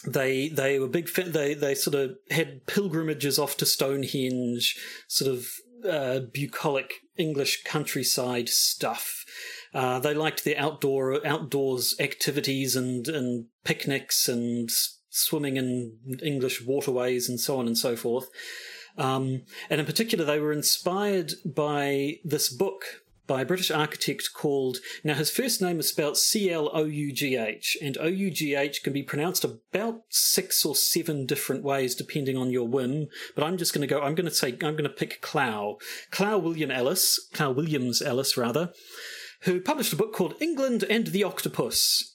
they 0.06 0.49
they 0.49 0.78
were 0.78 0.88
big. 0.88 1.09
Fa- 1.09 1.25
they 1.25 1.54
they 1.54 1.75
sort 1.75 1.94
of 1.94 2.16
had 2.30 2.66
pilgrimages 2.66 3.38
off 3.38 3.56
to 3.59 3.66
Stonehenge, 3.66 4.76
sort 5.09 5.30
of 5.30 5.49
uh, 5.88 6.21
bucolic 6.33 6.94
English 7.16 7.64
countryside 7.64 8.49
stuff. 8.49 9.25
Uh, 9.73 9.99
they 9.99 10.14
liked 10.14 10.44
the 10.44 10.56
outdoor 10.56 11.26
outdoors 11.26 11.94
activities 11.99 12.76
and 12.76 13.09
and 13.09 13.47
picnics 13.64 14.28
and 14.28 14.71
swimming 15.11 15.56
in 15.56 15.97
English 16.23 16.64
waterways 16.64 17.28
and 17.28 17.40
so 17.40 17.59
on 17.59 17.66
and 17.66 17.78
so 17.78 17.97
forth. 17.97 18.28
Um, 18.96 19.42
and 19.68 19.80
in 19.80 19.86
particular, 19.86 20.24
they 20.24 20.38
were 20.38 20.52
inspired 20.52 21.32
by 21.44 22.18
this 22.24 22.48
book 22.48 22.84
by 23.26 23.40
a 23.42 23.46
British 23.46 23.70
architect 23.70 24.30
called. 24.34 24.78
Now, 25.02 25.14
his 25.14 25.30
first 25.30 25.62
name 25.62 25.80
is 25.80 25.88
spelled 25.88 26.16
C 26.16 26.50
L 26.50 26.70
O 26.72 26.84
U 26.84 27.12
G 27.12 27.36
H, 27.36 27.76
and 27.82 27.96
O 27.98 28.06
U 28.06 28.30
G 28.30 28.54
H 28.54 28.82
can 28.82 28.92
be 28.92 29.02
pronounced 29.02 29.44
about 29.44 30.02
six 30.10 30.64
or 30.64 30.76
seven 30.76 31.26
different 31.26 31.62
ways 31.64 31.94
depending 31.94 32.36
on 32.36 32.50
your 32.50 32.68
whim. 32.68 33.08
But 33.34 33.44
I'm 33.44 33.56
just 33.56 33.72
going 33.72 33.86
to 33.86 33.92
go. 33.92 34.00
I'm 34.00 34.14
going 34.14 34.28
to 34.28 34.34
say. 34.34 34.52
I'm 34.52 34.76
going 34.76 34.84
to 34.84 34.88
pick 34.90 35.20
Clow. 35.20 35.78
Clow 36.10 36.38
William 36.38 36.70
Ellis. 36.70 37.18
Clow 37.32 37.52
Williams 37.52 38.02
Ellis, 38.02 38.36
rather, 38.36 38.72
who 39.42 39.60
published 39.60 39.92
a 39.92 39.96
book 39.96 40.12
called 40.12 40.34
England 40.40 40.84
and 40.88 41.08
the 41.08 41.24
Octopus 41.24 42.10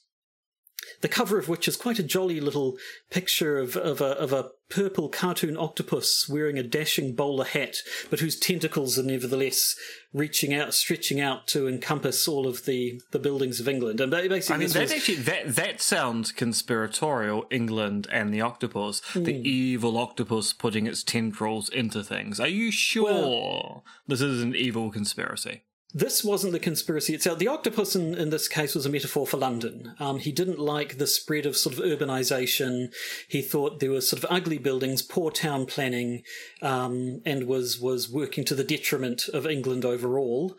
the 1.02 1.08
cover 1.08 1.38
of 1.38 1.48
which 1.48 1.66
is 1.68 1.76
quite 1.76 1.98
a 1.98 2.02
jolly 2.02 2.40
little 2.40 2.76
picture 3.10 3.58
of, 3.58 3.76
of, 3.76 4.00
a, 4.00 4.18
of 4.18 4.32
a 4.32 4.50
purple 4.70 5.08
cartoon 5.08 5.56
octopus 5.56 6.28
wearing 6.28 6.58
a 6.58 6.62
dashing 6.62 7.14
bowler 7.14 7.44
hat, 7.44 7.76
but 8.08 8.20
whose 8.20 8.38
tentacles 8.38 8.98
are 8.98 9.02
nevertheless 9.02 9.76
reaching 10.12 10.54
out, 10.54 10.72
stretching 10.72 11.20
out 11.20 11.46
to 11.48 11.68
encompass 11.68 12.26
all 12.26 12.46
of 12.46 12.64
the, 12.64 13.00
the 13.10 13.18
buildings 13.18 13.60
of 13.60 13.68
England. 13.68 14.00
And 14.00 14.10
basically, 14.10 14.54
I 14.54 14.58
mean, 14.58 14.68
that 14.68 14.82
was... 14.82 14.92
actually 14.92 15.16
that 15.16 15.54
that 15.56 15.80
sounds 15.80 16.32
conspiratorial. 16.32 17.46
England 17.50 18.06
and 18.10 18.32
the 18.32 18.40
octopus, 18.40 19.02
mm. 19.12 19.24
the 19.24 19.48
evil 19.48 19.98
octopus 19.98 20.52
putting 20.52 20.86
its 20.86 21.02
tendrils 21.02 21.68
into 21.68 22.02
things. 22.02 22.40
Are 22.40 22.48
you 22.48 22.70
sure 22.70 23.04
well, 23.04 23.84
this 24.06 24.20
is 24.20 24.42
an 24.42 24.54
evil 24.54 24.90
conspiracy? 24.90 25.62
This 25.92 26.22
wasn't 26.22 26.52
the 26.52 26.58
conspiracy 26.58 27.14
itself. 27.14 27.38
The 27.38 27.48
octopus 27.48 27.96
in, 27.96 28.14
in 28.14 28.30
this 28.30 28.48
case 28.48 28.74
was 28.74 28.86
a 28.86 28.90
metaphor 28.90 29.26
for 29.26 29.36
London. 29.36 29.94
Um, 29.98 30.18
he 30.18 30.30
didn't 30.30 30.58
like 30.58 30.98
the 30.98 31.06
spread 31.06 31.46
of 31.46 31.56
sort 31.56 31.78
of 31.78 31.84
urbanization. 31.84 32.92
He 33.28 33.42
thought 33.42 33.80
there 33.80 33.90
were 33.90 34.00
sort 34.00 34.22
of 34.22 34.30
ugly 34.30 34.58
buildings, 34.58 35.02
poor 35.02 35.30
town 35.30 35.66
planning, 35.66 36.22
um, 36.62 37.20
and 37.26 37.46
was 37.46 37.80
was 37.80 38.10
working 38.10 38.44
to 38.44 38.54
the 38.54 38.64
detriment 38.64 39.28
of 39.32 39.46
England 39.46 39.84
overall. 39.84 40.56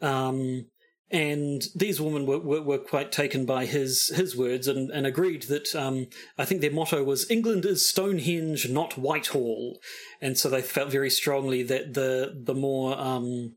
Um, 0.00 0.66
and 1.12 1.62
these 1.76 2.00
women 2.00 2.24
were, 2.24 2.38
were, 2.38 2.62
were, 2.62 2.78
quite 2.78 3.12
taken 3.12 3.44
by 3.44 3.66
his 3.66 4.08
his 4.16 4.34
words 4.34 4.66
and, 4.66 4.90
and 4.90 5.06
agreed 5.06 5.42
that 5.44 5.76
um, 5.76 6.06
I 6.38 6.46
think 6.46 6.62
their 6.62 6.72
motto 6.72 7.04
was 7.04 7.30
England 7.30 7.66
is 7.66 7.86
Stonehenge, 7.88 8.68
not 8.70 8.98
Whitehall, 8.98 9.78
and 10.22 10.38
so 10.38 10.48
they 10.48 10.62
felt 10.62 10.90
very 10.90 11.10
strongly 11.10 11.62
that 11.64 11.92
the 11.94 12.32
the 12.42 12.54
more 12.54 12.98
um, 12.98 13.56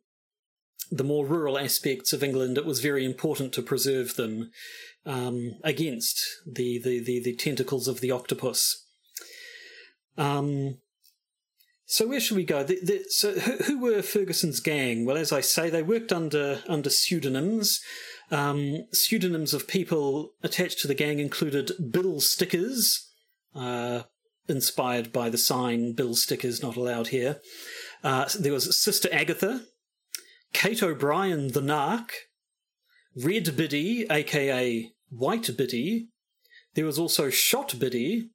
the 0.92 1.04
more 1.04 1.26
rural 1.26 1.58
aspects 1.58 2.14
of 2.14 2.24
England, 2.24 2.58
it 2.58 2.66
was 2.66 2.80
very 2.80 3.06
important 3.06 3.54
to 3.54 3.62
preserve 3.62 4.16
them 4.16 4.52
um, 5.06 5.56
against 5.64 6.22
the, 6.46 6.80
the, 6.80 7.00
the, 7.00 7.22
the, 7.22 7.36
tentacles 7.36 7.88
of 7.88 8.02
the 8.02 8.12
octopus. 8.12 8.86
Um, 10.18 10.78
So 11.86 12.08
where 12.08 12.20
should 12.20 12.38
we 12.38 12.44
go? 12.44 12.64
The, 12.64 12.80
the, 12.84 13.06
so 13.10 13.34
who, 13.34 13.58
who, 13.64 13.80
were 13.80 14.02
Ferguson's 14.02 14.60
gang? 14.60 15.06
Well, 15.06 15.18
as 15.18 15.32
I 15.32 15.42
say, 15.42 15.70
they 15.70 15.84
worked 15.84 16.12
under 16.12 16.64
under 16.68 16.90
pseudonyms. 16.90 17.80
Um, 18.32 18.86
pseudonyms 18.92 19.54
of 19.54 19.68
people 19.68 20.32
attached 20.42 20.80
to 20.80 20.88
the 20.88 20.96
gang 20.96 21.20
included 21.20 21.72
Bill 21.92 22.20
Stickers, 22.22 23.08
uh, 23.54 24.04
inspired 24.50 25.14
by 25.14 25.30
the 25.30 25.38
sign 25.38 25.94
"Bill 25.94 26.16
Stickers 26.16 26.64
not 26.64 26.76
allowed 26.76 27.10
here." 27.10 27.40
Uh, 28.04 28.28
there 28.40 28.54
was 28.54 28.76
Sister 28.76 29.08
Agatha, 29.12 29.66
Kate 30.56 30.82
O'Brien 30.82 31.50
the 31.50 31.62
Narc, 31.62 32.12
Red 33.14 33.58
Biddy, 33.58 34.08
aka 34.10 34.90
White 35.10 35.58
Biddy. 35.58 36.08
There 36.76 36.86
was 36.86 36.98
also 36.98 37.30
Shot 37.30 37.78
Biddy, 37.78 38.30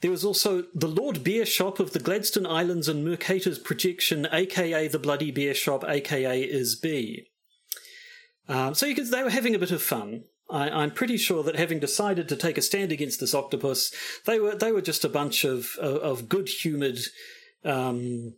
there 0.00 0.12
was 0.12 0.24
also 0.24 0.64
the 0.72 0.86
Lord 0.86 1.24
Beer 1.24 1.44
Shop 1.44 1.80
of 1.80 1.92
the 1.92 1.98
Gladstone 1.98 2.46
Islands 2.46 2.88
and 2.88 3.04
Mercator's 3.04 3.58
Projection, 3.58 4.28
aka 4.32 4.86
the 4.86 5.00
Bloody 5.00 5.32
Beer 5.32 5.52
Shop, 5.52 5.84
aka 5.88 6.40
Is 6.40 6.76
B. 6.76 7.26
Um, 8.48 8.74
so 8.74 8.86
you 8.86 8.94
could, 8.94 9.08
they 9.08 9.24
were 9.24 9.30
having 9.30 9.56
a 9.56 9.58
bit 9.58 9.72
of 9.72 9.82
fun. 9.82 10.24
I, 10.48 10.84
am 10.84 10.92
pretty 10.92 11.16
sure 11.16 11.42
that 11.42 11.56
having 11.56 11.80
decided 11.80 12.28
to 12.28 12.36
take 12.36 12.58
a 12.58 12.62
stand 12.62 12.92
against 12.92 13.18
this 13.18 13.34
octopus, 13.34 13.92
they 14.24 14.38
were 14.38 14.54
they 14.54 14.70
were 14.70 14.82
just 14.82 15.04
a 15.04 15.08
bunch 15.08 15.44
of 15.44 15.70
of, 15.80 15.96
of 15.96 16.28
good 16.28 16.48
humoured 16.48 17.00
um, 17.64 18.34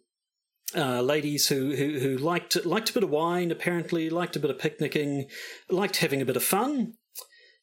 uh, 0.74 1.02
ladies 1.02 1.48
who, 1.48 1.74
who 1.74 1.98
who 1.98 2.16
liked 2.16 2.64
liked 2.64 2.90
a 2.90 2.92
bit 2.92 3.02
of 3.02 3.10
wine, 3.10 3.50
apparently 3.50 4.10
liked 4.10 4.36
a 4.36 4.40
bit 4.40 4.50
of 4.50 4.58
picnicking, 4.58 5.28
liked 5.68 5.96
having 5.96 6.22
a 6.22 6.26
bit 6.26 6.36
of 6.36 6.44
fun, 6.44 6.94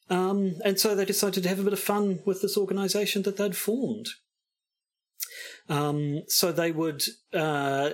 um, 0.08 0.56
and 0.64 0.78
so 0.78 0.94
they 0.94 1.04
decided 1.04 1.42
to 1.42 1.48
have 1.48 1.60
a 1.60 1.64
bit 1.64 1.72
of 1.72 1.80
fun 1.80 2.20
with 2.24 2.42
this 2.42 2.56
organisation 2.56 3.22
that 3.22 3.36
they'd 3.36 3.56
formed. 3.56 4.06
Um, 5.68 6.22
so 6.26 6.50
they 6.50 6.72
would, 6.72 7.04
uh, 7.32 7.90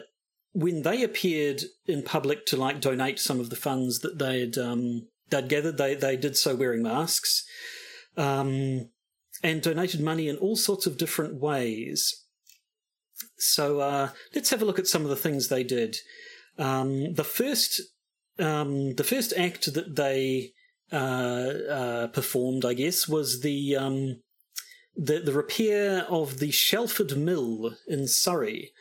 when 0.53 0.83
they 0.83 1.03
appeared 1.03 1.63
in 1.87 2.03
public 2.03 2.47
to 2.47 2.57
like 2.57 2.81
donate 2.81 3.19
some 3.19 3.39
of 3.39 3.51
the 3.51 3.57
funds 3.57 4.01
that 4.01 4.19
they'd 4.19 4.57
um, 4.57 5.09
they'd 5.29 5.49
gathered, 5.49 5.77
they 5.77 5.95
they 5.95 6.17
did 6.17 6.37
so 6.37 6.55
wearing 6.55 6.83
masks, 6.83 7.45
um, 8.17 8.91
and 9.43 9.63
donated 9.63 10.01
money 10.01 10.29
in 10.29 10.37
all 10.37 10.57
sorts 10.57 10.87
of 10.87 10.97
different 10.97 11.41
ways. 11.41 12.26
So 13.39 13.81
uh, 13.81 14.11
let's 14.35 14.51
have 14.51 14.63
a 14.63 14.65
look 14.65 14.79
at 14.79 14.87
some 14.87 15.03
of 15.03 15.09
the 15.09 15.17
things 15.17 15.49
they 15.49 15.65
did. 15.65 15.97
Um, 16.59 17.15
the 17.15 17.25
first 17.25 17.81
um, 18.39 18.95
the 18.95 19.05
first 19.05 19.33
act 19.37 19.73
that 19.75 19.97
they 19.97 20.53
uh, 20.93 21.53
uh, 21.71 22.07
performed, 22.09 22.65
I 22.65 22.75
guess, 22.75 23.09
was 23.09 23.41
the 23.41 23.77
um, 23.77 24.23
the 24.97 25.21
the 25.21 25.33
repair 25.33 26.05
of 26.09 26.39
the 26.39 26.51
Shalford 26.51 27.17
Mill 27.17 27.75
in 27.87 28.07
Surrey. 28.07 28.73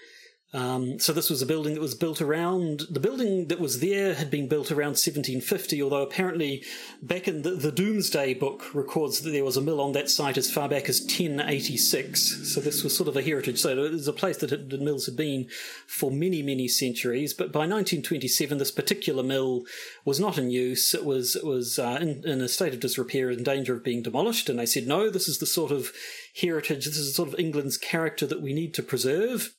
Um, 0.54 1.00
so 1.00 1.12
this 1.12 1.30
was 1.30 1.42
a 1.42 1.46
building 1.46 1.74
that 1.74 1.82
was 1.82 1.96
built 1.96 2.22
around 2.22 2.84
the 2.90 3.00
building 3.00 3.48
that 3.48 3.60
was 3.60 3.82
there 3.82 4.14
had 4.14 4.32
been 4.32 4.48
built 4.48 4.72
around 4.72 4.92
1750. 4.92 5.82
Although 5.82 6.04
apparently, 6.04 6.64
back 7.02 7.28
in 7.28 7.42
the, 7.42 7.52
the 7.52 7.72
Domesday 7.72 8.34
book 8.34 8.74
records 8.74 9.20
that 9.22 9.32
there 9.32 9.44
was 9.44 9.58
a 9.58 9.62
mill 9.62 9.82
on 9.82 9.92
that 9.94 10.10
site 10.10 10.38
as 10.38 10.50
far 10.50 10.70
back 10.70 10.88
as 10.88 11.02
1086. 11.02 12.54
So 12.54 12.62
this 12.62 12.84
was 12.84 12.96
sort 12.96 13.10
of 13.10 13.18
a 13.18 13.22
heritage. 13.22 13.60
So 13.60 13.78
it 13.86 13.92
was 13.92 14.08
a 14.08 14.14
place 14.14 14.38
that 14.38 14.70
the 14.70 14.78
mills 14.78 15.08
had 15.08 15.18
been 15.18 15.50
for 15.88 16.10
many 16.10 16.42
many 16.42 16.68
centuries. 16.68 17.34
But 17.34 17.52
by 17.52 17.68
1927, 17.68 18.58
this 18.58 18.72
particular 18.72 19.24
mill 19.24 19.64
was 20.06 20.20
not 20.20 20.38
in 20.38 20.52
use. 20.52 20.94
It 20.94 21.04
was 21.04 21.36
it 21.36 21.46
was 21.46 21.80
uh, 21.80 21.98
in, 22.00 22.24
in 22.26 22.40
a 22.40 22.48
state 22.48 22.74
of 22.74 22.80
disrepair, 22.80 23.30
in 23.30 23.44
danger 23.44 23.76
of 23.76 23.84
being 23.84 24.04
demolished. 24.04 24.48
And 24.48 24.58
they 24.58 24.66
said, 24.66 24.88
no, 24.88 25.10
this 25.10 25.28
is 25.28 25.40
the 25.40 25.46
sort 25.46 25.72
of 25.72 25.92
heritage. 26.40 26.86
This 26.86 26.98
is 26.98 27.16
sort 27.16 27.28
of 27.28 27.40
England's 27.40 27.78
character 27.78 28.26
that 28.28 28.42
we 28.42 28.54
need 28.54 28.74
to 28.76 28.84
preserve. 28.84 29.54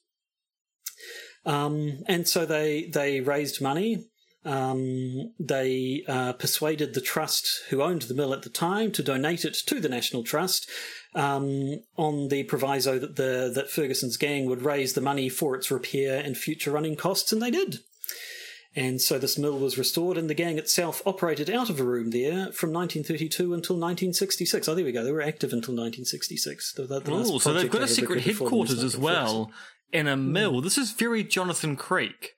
Um, 1.47 2.03
and 2.07 2.29
so 2.29 2.45
they 2.45 2.91
they 2.93 3.21
raised 3.21 3.63
money. 3.63 4.05
Um, 4.45 5.33
they 5.41 6.05
uh, 6.07 6.33
persuaded 6.35 6.95
the 6.95 7.01
trust 7.01 7.49
who 7.71 7.83
owned 7.83 8.03
the 8.03 8.15
mill 8.15 8.33
at 8.33 8.43
the 8.43 8.51
time 8.51 8.93
to 8.93 9.03
donate 9.03 9.45
it 9.45 9.55
to 9.67 9.81
the 9.81 9.89
National 9.89 10.23
Trust 10.23 10.71
um, 11.17 11.81
on 11.97 12.29
the 12.29 12.45
proviso 12.45 12.99
that 12.99 13.17
the 13.17 13.51
that 13.55 13.71
Ferguson's 13.71 14.17
gang 14.17 14.47
would 14.47 14.63
raise 14.63 14.93
the 14.93 15.01
money 15.01 15.29
for 15.29 15.57
its 15.57 15.71
repair 15.71 16.21
and 16.21 16.37
future 16.37 16.71
running 16.71 16.97
costs, 16.97 17.33
and 17.33 17.41
they 17.41 17.51
did. 17.51 17.79
And 18.77 19.01
so 19.01 19.19
this 19.19 19.39
mill 19.39 19.59
was 19.59 19.79
restored, 19.79 20.19
and 20.19 20.29
the 20.29 20.35
gang 20.35 20.59
itself 20.59 21.01
operated 21.07 21.49
out 21.49 21.71
of 21.71 21.81
a 21.81 21.85
room 21.85 22.11
there 22.11 22.53
from 22.53 22.73
1932 22.73 23.55
until 23.55 23.77
1966. 23.77 24.69
Oh, 24.69 24.75
there 24.75 24.85
we 24.85 24.93
go. 24.93 25.03
They 25.03 25.13
were 25.13 25.23
active 25.23 25.55
until 25.55 25.73
1966. 25.75 26.75
The, 26.75 26.83
the, 26.83 27.03
oh, 27.07 27.39
so 27.39 27.55
they've 27.55 27.71
got 27.71 27.83
a 27.83 27.89
secret 27.89 28.23
headquarters 28.23 28.85
as 28.85 28.99
well 28.99 29.51
in 29.97 30.07
a 30.07 30.17
mill. 30.17 30.61
This 30.61 30.77
is 30.77 30.93
very 30.93 31.25
Jonathan 31.25 31.75
Creek. 31.75 32.33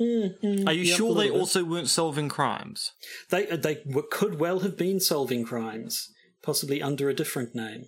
Mm, 0.00 0.66
Are 0.66 0.72
you 0.72 0.84
sure 0.84 1.14
they 1.14 1.30
also 1.30 1.64
weren't 1.64 1.88
solving 1.88 2.28
crimes? 2.28 2.92
They 3.30 3.46
they 3.46 3.82
could 4.10 4.38
well 4.38 4.60
have 4.60 4.76
been 4.76 5.00
solving 5.00 5.44
crimes, 5.44 6.08
possibly 6.42 6.80
under 6.80 7.08
a 7.08 7.14
different 7.14 7.54
name. 7.54 7.86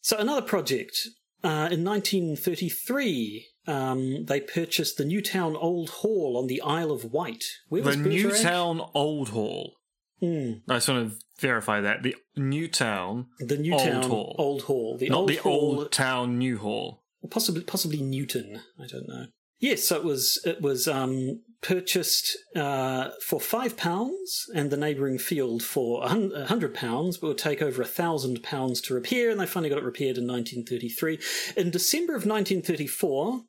So 0.00 0.16
another 0.16 0.42
project 0.42 0.98
uh, 1.44 1.68
in 1.70 1.84
1933, 1.84 3.46
um, 3.68 4.24
they 4.24 4.40
purchased 4.40 4.96
the 4.96 5.04
Newtown 5.04 5.54
Old 5.54 5.90
Hall 5.90 6.36
on 6.36 6.48
the 6.48 6.60
Isle 6.62 6.90
of 6.90 7.12
Wight. 7.12 7.44
Where 7.68 7.82
the 7.82 7.96
Newtown 7.96 8.80
Old 8.94 9.28
Hall. 9.28 9.74
Mm. 10.20 10.62
I 10.68 10.74
just 10.74 10.88
want 10.88 11.12
to 11.12 11.18
verify 11.38 11.80
that 11.82 12.02
the 12.02 12.16
Newtown, 12.36 13.26
the 13.38 13.58
Newtown 13.58 14.02
Old 14.02 14.06
Hall, 14.06 14.34
Old 14.38 14.62
Hall, 14.62 14.96
the 14.98 15.08
not 15.10 15.18
old 15.18 15.28
the 15.28 15.36
Hall, 15.36 15.78
Old 15.78 15.92
Town 15.92 16.38
New 16.38 16.58
Hall 16.58 17.04
possibly 17.30 17.62
possibly 17.62 18.02
Newton. 18.02 18.62
I 18.78 18.86
don't 18.86 19.08
know. 19.08 19.26
Yes, 19.60 19.84
so 19.84 19.96
it 19.96 20.04
was 20.04 20.40
it 20.44 20.62
was 20.62 20.86
um, 20.86 21.42
purchased 21.62 22.36
uh, 22.54 23.10
for 23.26 23.40
five 23.40 23.76
pounds, 23.76 24.46
and 24.54 24.70
the 24.70 24.76
neighbouring 24.76 25.18
field 25.18 25.62
for 25.62 26.06
hundred 26.06 26.74
pounds, 26.74 27.18
but 27.18 27.28
would 27.28 27.38
take 27.38 27.60
over 27.60 27.82
a 27.82 27.86
thousand 27.86 28.42
pounds 28.42 28.80
to 28.82 28.94
repair. 28.94 29.30
And 29.30 29.40
they 29.40 29.46
finally 29.46 29.68
got 29.68 29.78
it 29.78 29.84
repaired 29.84 30.16
in 30.16 30.28
1933. 30.28 31.18
In 31.56 31.70
December 31.70 32.12
of 32.12 32.24
1934, 32.24 33.42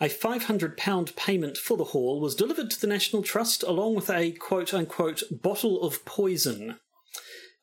a 0.00 0.08
five 0.08 0.44
hundred 0.44 0.78
pound 0.78 1.14
payment 1.14 1.58
for 1.58 1.76
the 1.76 1.84
hall 1.84 2.20
was 2.20 2.34
delivered 2.34 2.70
to 2.70 2.80
the 2.80 2.86
National 2.86 3.22
Trust, 3.22 3.62
along 3.62 3.94
with 3.94 4.08
a 4.08 4.32
quote 4.32 4.72
unquote 4.72 5.22
bottle 5.30 5.82
of 5.82 6.06
poison. 6.06 6.78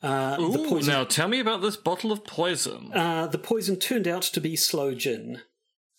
Uh, 0.02 0.38
Ooh, 0.40 0.52
the 0.52 0.70
poison, 0.70 0.94
now 0.94 1.04
tell 1.04 1.28
me 1.28 1.40
about 1.40 1.62
this 1.62 1.76
bottle 1.76 2.12
of 2.12 2.24
poison. 2.24 2.92
Uh, 2.94 3.28
the 3.28 3.40
poison 3.40 3.78
turned 3.78 4.08
out 4.08 4.22
to 4.22 4.40
be 4.40 4.56
slow 4.56 4.94
gin. 4.94 5.42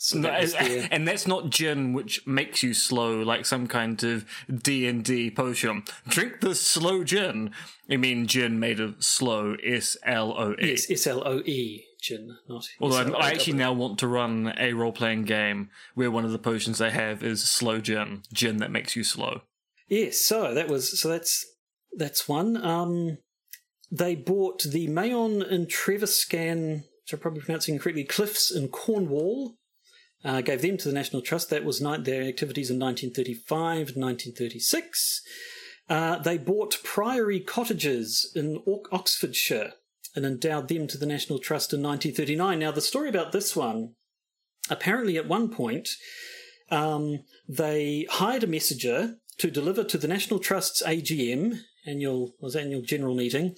So 0.00 0.20
that 0.20 0.54
and 0.92 1.08
that's 1.08 1.26
not 1.26 1.50
gin, 1.50 1.92
which 1.92 2.24
makes 2.24 2.62
you 2.62 2.72
slow, 2.72 3.20
like 3.20 3.44
some 3.44 3.66
kind 3.66 4.02
of 4.04 4.24
D 4.62 4.86
and 4.86 5.04
D 5.04 5.28
potion. 5.28 5.82
Drink 6.06 6.40
the 6.40 6.54
slow 6.54 7.02
gin. 7.02 7.50
I 7.90 7.96
mean, 7.96 8.28
gin 8.28 8.60
made 8.60 8.78
of 8.78 9.02
slow, 9.02 9.56
S 9.64 9.96
L 10.04 10.32
O 10.38 10.52
E. 10.52 10.70
Yes, 10.70 10.88
S 10.88 11.06
L 11.08 11.26
O 11.26 11.40
E 11.40 11.84
gin, 12.00 12.36
not. 12.48 12.68
Although 12.80 13.14
I 13.14 13.30
actually 13.30 13.58
now 13.58 13.72
want 13.72 13.98
to 13.98 14.06
run 14.06 14.54
a 14.56 14.72
role 14.72 14.92
playing 14.92 15.24
game 15.24 15.70
where 15.94 16.12
one 16.12 16.24
of 16.24 16.30
the 16.30 16.38
potions 16.38 16.78
they 16.78 16.90
have 16.90 17.24
is 17.24 17.42
slow 17.42 17.80
gin, 17.80 18.22
gin 18.32 18.58
that 18.58 18.70
makes 18.70 18.94
you 18.94 19.02
slow. 19.02 19.42
Yes, 19.88 20.20
so 20.20 20.54
that 20.54 20.68
was 20.68 21.00
so 21.00 21.08
that's 21.08 21.44
that's 21.96 22.28
one. 22.28 22.56
Um, 22.64 23.18
they 23.90 24.14
bought 24.14 24.62
the 24.62 24.88
Mayon 24.88 25.42
and 25.50 25.66
Trevescan, 25.66 26.82
which 27.02 27.12
I'm 27.12 27.18
probably 27.18 27.40
pronouncing 27.40 27.74
incorrectly, 27.74 28.04
cliffs 28.04 28.54
in 28.54 28.68
Cornwall 28.68 29.54
uh, 30.24 30.40
gave 30.40 30.62
them 30.62 30.76
to 30.78 30.88
the 30.88 30.94
National 30.94 31.22
Trust. 31.22 31.50
That 31.50 31.64
was 31.64 31.80
ni- 31.80 31.98
their 31.98 32.22
activities 32.22 32.70
in 32.70 32.78
1935 32.78 33.94
and 33.94 34.02
1936. 34.02 35.22
Uh, 35.88 36.18
they 36.18 36.36
bought 36.36 36.82
priory 36.82 37.40
cottages 37.40 38.30
in 38.34 38.62
Oxfordshire 38.92 39.72
and 40.14 40.26
endowed 40.26 40.68
them 40.68 40.86
to 40.88 40.98
the 40.98 41.06
National 41.06 41.38
Trust 41.38 41.72
in 41.72 41.82
1939. 41.82 42.58
Now, 42.58 42.72
the 42.72 42.80
story 42.80 43.08
about 43.08 43.32
this 43.32 43.54
one 43.56 43.94
apparently, 44.70 45.16
at 45.16 45.28
one 45.28 45.48
point, 45.48 45.88
um, 46.70 47.20
they 47.48 48.06
hired 48.10 48.44
a 48.44 48.48
messenger 48.48 49.16
to 49.38 49.50
deliver 49.50 49.84
to 49.84 49.98
the 49.98 50.08
National 50.08 50.40
Trust's 50.40 50.82
AGM, 50.82 51.60
annual 51.88 52.34
was 52.40 52.54
annual 52.54 52.82
general 52.82 53.14
meeting, 53.14 53.56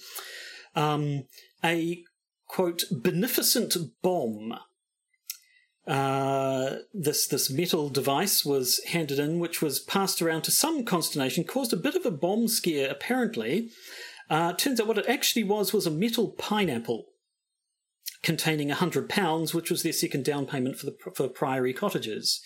um, 0.75 1.25
a 1.63 2.03
quote 2.47 2.83
beneficent 2.91 3.75
bomb 4.01 4.57
uh, 5.87 6.75
this 6.93 7.27
this 7.27 7.49
metal 7.49 7.89
device 7.89 8.45
was 8.45 8.83
handed 8.89 9.17
in, 9.17 9.39
which 9.39 9.61
was 9.61 9.79
passed 9.79 10.21
around 10.21 10.43
to 10.43 10.51
some 10.51 10.85
consternation, 10.85 11.43
caused 11.43 11.73
a 11.73 11.77
bit 11.77 11.95
of 11.95 12.05
a 12.05 12.11
bomb 12.11 12.47
scare. 12.47 12.89
Apparently, 12.89 13.69
uh, 14.29 14.53
turns 14.53 14.79
out 14.79 14.87
what 14.87 14.99
it 14.99 15.09
actually 15.09 15.43
was 15.43 15.73
was 15.73 15.87
a 15.87 15.91
metal 15.91 16.29
pineapple 16.29 17.07
containing 18.21 18.69
a 18.69 18.75
hundred 18.75 19.09
pounds, 19.09 19.53
which 19.53 19.71
was 19.71 19.81
their 19.81 19.91
second 19.91 20.23
down 20.23 20.45
payment 20.45 20.77
for 20.77 20.85
the 20.85 20.95
for 21.15 21.27
Priory 21.27 21.73
cottages. 21.73 22.41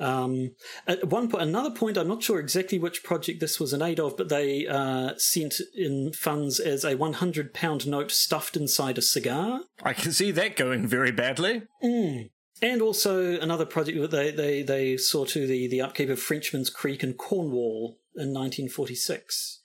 Um, 0.00 0.52
at 0.86 1.08
one 1.08 1.28
point, 1.28 1.42
another 1.42 1.70
point, 1.70 1.96
I'm 1.96 2.08
not 2.08 2.22
sure 2.22 2.38
exactly 2.38 2.78
which 2.78 3.02
project 3.02 3.40
this 3.40 3.58
was 3.58 3.72
in 3.72 3.82
aid 3.82 3.98
of, 3.98 4.16
but 4.16 4.28
they 4.28 4.66
uh, 4.66 5.14
sent 5.16 5.54
in 5.74 6.12
funds 6.12 6.60
as 6.60 6.84
a 6.84 6.96
100 6.96 7.52
pound 7.52 7.86
note 7.86 8.10
stuffed 8.10 8.56
inside 8.56 8.98
a 8.98 9.02
cigar. 9.02 9.62
I 9.82 9.92
can 9.92 10.12
see 10.12 10.30
that 10.32 10.56
going 10.56 10.86
very 10.86 11.12
badly. 11.12 11.62
Mm. 11.82 12.30
and 12.62 12.82
also 12.82 13.40
another 13.40 13.66
project 13.66 14.00
that 14.00 14.10
they, 14.10 14.30
they, 14.30 14.62
they 14.62 14.96
saw 14.96 15.24
to 15.24 15.46
the, 15.46 15.66
the 15.68 15.80
upkeep 15.80 16.08
of 16.08 16.20
Frenchman's 16.20 16.70
Creek 16.70 17.02
in 17.02 17.14
Cornwall 17.14 17.98
in 18.14 18.34
1946. 18.34 19.60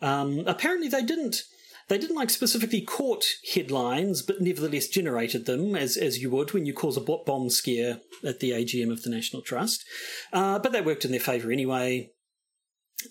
Um, 0.00 0.44
apparently, 0.46 0.88
they 0.88 1.02
didn't 1.02 1.42
they 1.88 1.98
didn't 1.98 2.16
like 2.16 2.30
specifically 2.30 2.82
court 2.82 3.24
headlines, 3.54 4.22
but 4.22 4.40
nevertheless 4.40 4.88
generated 4.88 5.46
them 5.46 5.74
as 5.74 5.96
as 5.96 6.18
you 6.18 6.30
would 6.30 6.52
when 6.52 6.66
you 6.66 6.74
cause 6.74 6.96
a 6.96 7.00
bomb 7.00 7.50
scare 7.50 8.00
at 8.24 8.40
the 8.40 8.50
AGM 8.50 8.92
of 8.92 9.02
the 9.02 9.10
National 9.10 9.42
Trust. 9.42 9.84
Uh, 10.32 10.58
but 10.58 10.72
that 10.72 10.84
worked 10.84 11.04
in 11.04 11.10
their 11.10 11.20
favour 11.20 11.50
anyway. 11.50 12.10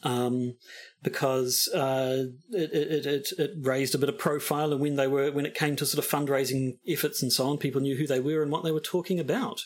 Um, 0.04 0.58
because 1.02 1.70
uh, 1.74 2.26
it, 2.50 2.74
it, 2.74 3.06
it, 3.06 3.28
it, 3.40 3.52
raised 3.62 3.96
a 3.96 3.98
bit 3.98 4.10
of 4.10 4.18
profile, 4.18 4.74
and 4.74 4.82
when 4.82 4.98
they 4.98 5.08
were 5.08 5.32
when 5.32 5.46
it 5.46 5.56
came 5.56 5.78
to 5.78 5.86
sort 5.86 6.04
of 6.04 6.12
fundraising 6.12 6.78
efforts 6.86 7.22
and 7.22 7.32
so 7.32 7.48
on, 7.48 7.58
people 7.58 7.80
knew 7.80 7.96
who 7.96 8.06
they 8.06 8.20
were 8.20 8.42
and 8.42 8.52
what 8.52 8.66
they 8.66 8.72
were 8.72 8.82
talking 8.82 9.18
about. 9.18 9.62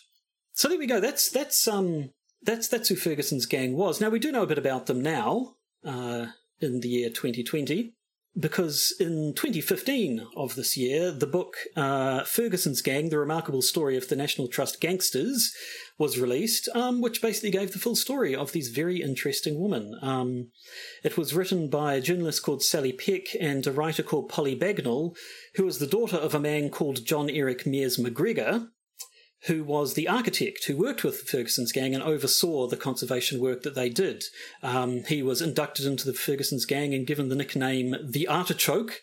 So 0.54 0.68
there 0.68 0.78
we 0.78 0.86
go. 0.86 1.00
That's 1.00 1.28
that's 1.28 1.68
um 1.68 2.12
that's 2.44 2.68
that's 2.68 2.90
who 2.90 2.96
Ferguson's 2.96 3.48
gang 3.48 3.76
was. 3.76 4.00
Now 4.00 4.10
we 4.10 4.20
do 4.20 4.32
know 4.32 4.44
a 4.44 4.48
bit 4.48 4.60
about 4.60 4.86
them 4.86 5.02
now 5.02 5.56
uh, 5.84 6.28
in 6.60 6.82
the 6.82 6.90
year 6.90 7.10
2020 7.10 7.96
because 8.38 8.96
in 9.00 9.34
2015 9.36 10.26
of 10.38 10.56
this 10.56 10.78
year, 10.78 11.12
the 11.12 11.28
book 11.28 11.56
uh, 11.76 12.24
Ferguson's 12.24 12.82
Gang: 12.82 13.10
The 13.10 13.20
Remarkable 13.20 13.62
Story 13.62 13.98
of 13.98 14.08
the 14.08 14.16
National 14.16 14.48
Trust 14.48 14.80
Gangsters 14.80 15.54
was 15.98 16.20
released, 16.20 16.70
um, 16.74 17.02
which 17.02 17.22
basically 17.22 17.52
gave 17.52 17.74
the 17.74 17.80
full 17.80 17.96
story 17.96 18.34
of 18.34 18.52
these 18.52 18.70
very 18.70 19.02
interesting 19.02 19.60
women. 19.60 19.98
Um, 20.02 20.48
it 21.04 21.18
was 21.18 21.34
written 21.34 21.70
by 21.70 21.94
a 21.94 22.02
journalist 22.02 22.44
called 22.44 22.64
Sally 22.64 22.94
Peck 22.94 23.36
and 23.40 23.68
a 23.68 23.72
writer 23.72 24.04
called 24.04 24.30
Polly 24.30 24.58
Bagnall, 24.58 25.16
who 25.56 25.66
was 25.66 25.80
the 25.80 25.88
daughter 25.88 26.18
of 26.18 26.34
a 26.34 26.40
man 26.40 26.70
called 26.70 27.06
John 27.06 27.30
Eric 27.30 27.68
Mears 27.68 27.98
McGregor, 27.98 28.70
who 29.46 29.64
was 29.64 29.94
the 29.94 30.08
architect 30.08 30.66
who 30.66 30.78
worked 30.78 31.04
with 31.04 31.20
the 31.20 31.26
Ferguson's 31.26 31.72
gang 31.72 31.96
and 31.96 32.04
oversaw 32.04 32.68
the 32.68 32.78
conservation 32.78 33.40
work 33.40 33.64
that 33.64 33.76
they 33.76 33.90
did. 33.90 34.24
Um, 34.62 35.04
he 35.06 35.24
was 35.24 35.42
inducted 35.42 35.86
into 35.86 36.06
the 36.06 36.14
Ferguson's 36.14 36.66
gang 36.66 36.94
and 36.94 37.08
given 37.08 37.30
the 37.30 37.36
nickname 37.36 37.96
the 38.04 38.28
Artichoke, 38.28 39.02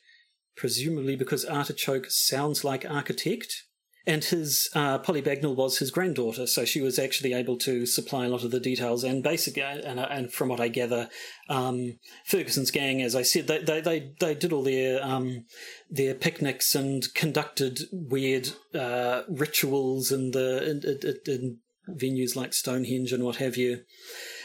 presumably 0.56 1.16
because 1.16 1.44
artichoke 1.44 2.06
sounds 2.10 2.64
like 2.64 2.88
architect 2.88 3.64
and 4.08 4.24
his 4.24 4.70
uh, 4.74 4.98
Polly 4.98 5.20
Bagnall 5.20 5.54
was 5.54 5.78
his 5.78 5.90
granddaughter, 5.90 6.46
so 6.46 6.64
she 6.64 6.80
was 6.80 6.98
actually 6.98 7.34
able 7.34 7.58
to 7.58 7.84
supply 7.84 8.24
a 8.24 8.28
lot 8.30 8.42
of 8.42 8.50
the 8.50 8.58
details. 8.58 9.04
And 9.04 9.22
basically, 9.22 9.60
and, 9.62 10.00
and 10.00 10.32
from 10.32 10.48
what 10.48 10.60
I 10.60 10.68
gather, 10.68 11.10
um, 11.50 11.98
Ferguson's 12.24 12.70
gang, 12.70 13.02
as 13.02 13.14
I 13.14 13.20
said, 13.20 13.48
they 13.48 13.58
they 13.58 13.82
they, 13.82 14.12
they 14.18 14.34
did 14.34 14.54
all 14.54 14.62
their 14.62 15.04
um, 15.04 15.44
their 15.90 16.14
picnics 16.14 16.74
and 16.74 17.04
conducted 17.14 17.80
weird 17.92 18.48
uh, 18.74 19.24
rituals 19.28 20.10
in 20.10 20.30
the 20.30 20.70
in, 20.70 20.80
in, 21.26 21.34
in 21.34 21.58
venues 21.90 22.34
like 22.34 22.54
Stonehenge 22.54 23.12
and 23.12 23.22
what 23.22 23.36
have 23.36 23.58
you. 23.58 23.82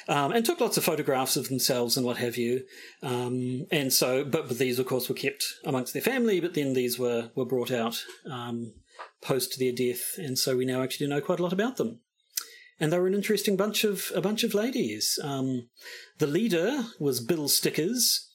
Um, 0.09 0.33
and 0.33 0.45
took 0.45 0.59
lots 0.59 0.75
of 0.75 0.83
photographs 0.83 1.37
of 1.37 1.47
themselves 1.47 1.95
and 1.95 2.05
what 2.05 2.17
have 2.17 2.35
you. 2.35 2.65
Um, 3.01 3.65
and 3.71 3.93
so, 3.93 4.25
but, 4.25 4.49
but, 4.49 4.57
these, 4.57 4.77
of 4.77 4.85
course, 4.85 5.07
were 5.07 5.15
kept 5.15 5.45
amongst 5.63 5.93
their 5.93 6.01
family. 6.01 6.41
But 6.41 6.53
then 6.53 6.73
these 6.73 6.99
were 6.99 7.31
were 7.35 7.45
brought 7.45 7.71
out 7.71 8.03
um, 8.29 8.73
post 9.23 9.57
their 9.59 9.71
death, 9.71 10.15
and 10.17 10.37
so 10.37 10.55
we 10.55 10.65
now 10.65 10.83
actually 10.83 11.07
know 11.07 11.21
quite 11.21 11.39
a 11.39 11.43
lot 11.43 11.53
about 11.53 11.77
them. 11.77 11.99
And 12.79 12.91
they 12.91 12.99
were 12.99 13.07
an 13.07 13.13
interesting 13.13 13.55
bunch 13.55 13.83
of 13.83 14.11
a 14.15 14.21
bunch 14.21 14.43
of 14.43 14.53
ladies. 14.53 15.19
Um, 15.23 15.69
the 16.19 16.27
leader 16.27 16.85
was 16.99 17.19
Bill 17.19 17.47
Stickers. 17.47 18.29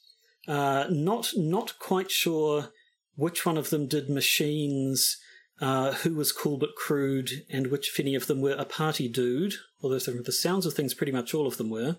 Uh, 0.47 0.87
not 0.91 1.33
not 1.37 1.79
quite 1.79 2.11
sure 2.11 2.71
which 3.17 3.45
one 3.45 3.59
of 3.59 3.71
them 3.71 3.89
did 3.89 4.09
machines, 4.09 5.19
uh, 5.61 5.93
who 5.93 6.15
was 6.15 6.33
cool 6.33 6.57
but 6.57 6.77
crude, 6.77 7.45
and 7.51 7.67
which, 7.67 7.91
if 7.91 8.01
any 8.01 8.15
of 8.15 8.27
them 8.29 8.41
were 8.41 8.53
a 8.53 8.65
party 8.65 9.09
dude. 9.09 9.55
Although 9.83 9.99
from 9.99 10.23
the 10.23 10.33
sounds 10.33 10.67
of 10.67 10.75
things, 10.75 10.95
pretty 10.95 11.13
much 11.13 11.35
all 11.35 11.47
of 11.47 11.57
them 11.57 11.71
were. 11.71 11.97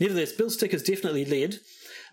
Nevertheless, 0.00 0.32
Bill 0.32 0.50
Stickers 0.50 0.82
definitely 0.82 1.24
led 1.24 1.58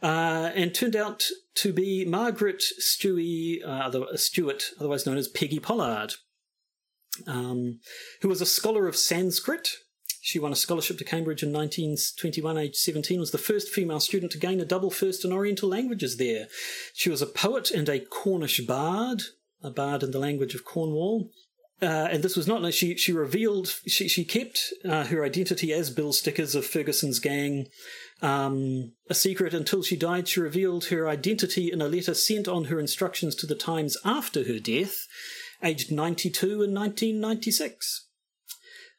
uh, 0.01 0.51
and 0.55 0.73
turned 0.73 0.95
out 0.95 1.25
to 1.55 1.73
be 1.73 2.05
Margaret 2.05 2.63
Stewie, 2.79 3.63
uh, 3.65 4.17
Stewart, 4.17 4.71
otherwise 4.79 5.05
known 5.05 5.17
as 5.17 5.27
Peggy 5.27 5.59
Pollard, 5.59 6.13
um, 7.27 7.79
who 8.21 8.29
was 8.29 8.41
a 8.41 8.45
scholar 8.45 8.87
of 8.87 8.95
Sanskrit. 8.95 9.69
She 10.21 10.39
won 10.39 10.51
a 10.51 10.55
scholarship 10.55 10.97
to 10.99 11.03
Cambridge 11.03 11.41
in 11.41 11.51
1921, 11.51 12.57
age 12.57 12.75
17, 12.75 13.19
was 13.19 13.31
the 13.31 13.37
first 13.37 13.69
female 13.69 13.99
student 13.99 14.31
to 14.33 14.37
gain 14.37 14.59
a 14.59 14.65
double 14.65 14.91
first 14.91 15.25
in 15.25 15.33
Oriental 15.33 15.69
languages 15.69 16.17
there. 16.17 16.47
She 16.93 17.09
was 17.09 17.21
a 17.21 17.27
poet 17.27 17.71
and 17.71 17.89
a 17.89 17.99
Cornish 17.99 18.61
bard, 18.61 19.23
a 19.63 19.71
bard 19.71 20.03
in 20.03 20.11
the 20.11 20.19
language 20.19 20.53
of 20.53 20.63
Cornwall. 20.63 21.31
Uh, 21.81 22.07
and 22.11 22.21
this 22.21 22.35
was 22.35 22.47
not 22.47 22.71
she 22.75 22.95
she 22.95 23.11
revealed 23.11 23.67
she 23.87 24.07
she 24.07 24.23
kept 24.23 24.71
uh, 24.85 25.05
her 25.05 25.25
identity 25.25 25.73
as 25.73 25.89
Bill 25.89 26.13
Stickers 26.13 26.53
of 26.53 26.63
Ferguson's 26.63 27.19
gang 27.19 27.69
um, 28.21 28.93
a 29.09 29.15
secret 29.15 29.53
until 29.53 29.81
she 29.81 29.95
died. 29.95 30.27
She 30.27 30.39
revealed 30.39 30.85
her 30.85 31.07
identity 31.07 31.71
in 31.71 31.81
a 31.81 31.87
letter 31.87 32.13
sent 32.13 32.47
on 32.47 32.65
her 32.65 32.79
instructions 32.79 33.35
to 33.35 33.47
the 33.47 33.55
Times 33.55 33.97
after 34.05 34.43
her 34.43 34.59
death, 34.59 35.07
aged 35.63 35.91
92 35.91 36.45
in 36.63 36.73
1996. 36.73 38.07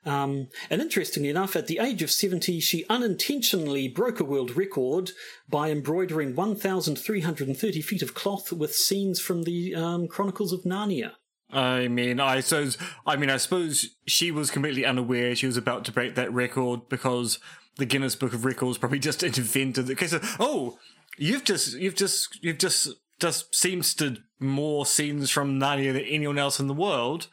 Um, 0.04 0.48
and 0.68 0.82
interestingly 0.82 1.28
enough, 1.28 1.54
at 1.54 1.68
the 1.68 1.78
age 1.78 2.02
of 2.02 2.10
70, 2.10 2.58
she 2.58 2.84
unintentionally 2.90 3.86
broke 3.86 4.18
a 4.18 4.24
world 4.24 4.56
record 4.56 5.12
by 5.48 5.70
embroidering 5.70 6.34
1,330 6.34 7.80
feet 7.82 8.02
of 8.02 8.14
cloth 8.14 8.52
with 8.52 8.74
scenes 8.74 9.20
from 9.20 9.44
the 9.44 9.74
um, 9.76 10.08
Chronicles 10.08 10.52
of 10.52 10.62
Narnia. 10.62 11.12
I 11.52 11.88
mean, 11.88 12.18
I 12.18 12.40
suppose. 12.40 12.78
I 13.06 13.16
mean, 13.16 13.30
I 13.30 13.36
suppose 13.36 13.90
she 14.06 14.30
was 14.30 14.50
completely 14.50 14.86
unaware 14.86 15.34
she 15.34 15.46
was 15.46 15.56
about 15.56 15.84
to 15.84 15.92
break 15.92 16.14
that 16.14 16.32
record 16.32 16.88
because 16.88 17.38
the 17.76 17.86
Guinness 17.86 18.16
Book 18.16 18.32
of 18.32 18.44
Records 18.44 18.78
probably 18.78 18.98
just 18.98 19.22
invented 19.22 19.86
the 19.86 19.94
case 19.94 20.12
of 20.12 20.36
oh, 20.40 20.78
you've 21.18 21.44
just 21.44 21.74
you've 21.74 21.94
just 21.96 22.42
you've 22.42 22.58
just 22.58 22.88
just 23.20 23.54
seems 23.54 23.94
to 23.94 24.16
more 24.40 24.84
scenes 24.84 25.30
from 25.30 25.60
Narnia 25.60 25.92
than 25.92 26.02
anyone 26.02 26.38
else 26.38 26.58
in 26.58 26.66
the 26.66 26.74
world. 26.74 27.28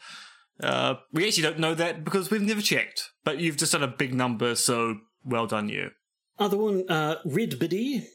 Uh, 0.62 0.96
we 1.14 1.26
actually 1.26 1.44
don't 1.44 1.60
know 1.60 1.74
that 1.74 2.04
because 2.04 2.30
we've 2.30 2.42
never 2.42 2.62
checked, 2.62 3.10
but 3.24 3.40
you've 3.40 3.58
just 3.58 3.72
done 3.72 3.84
a 3.84 3.88
big 3.88 4.14
number, 4.14 4.56
so 4.56 4.98
well 5.24 5.48
done 5.48 5.70
you. 5.70 5.92
Other 6.38 6.58
one, 6.58 6.90
uh, 6.90 7.16
Red 7.26 7.58
Biddy, 7.60 8.08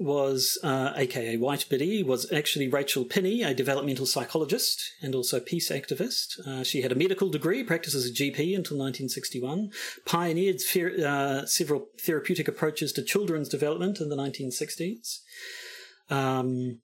was, 0.00 0.58
uh, 0.62 0.92
aka 0.96 1.36
White 1.36 1.66
Biddy, 1.68 2.02
was 2.02 2.30
actually 2.32 2.68
Rachel 2.68 3.04
Pinney, 3.04 3.46
a 3.46 3.54
developmental 3.54 4.06
psychologist 4.06 4.82
and 5.02 5.14
also 5.14 5.40
peace 5.40 5.70
activist. 5.70 6.38
Uh, 6.46 6.64
she 6.64 6.82
had 6.82 6.92
a 6.92 6.96
medical 6.96 7.30
degree, 7.30 7.62
practiced 7.62 7.96
as 7.96 8.06
a 8.06 8.12
GP 8.12 8.56
until 8.56 8.78
1961, 8.78 9.70
pioneered 10.04 10.60
uh, 11.00 11.46
several 11.46 11.86
therapeutic 12.00 12.48
approaches 12.48 12.92
to 12.92 13.02
children's 13.02 13.48
development 13.48 14.00
in 14.00 14.08
the 14.08 14.16
1960s. 14.16 15.20
Um, 16.10 16.80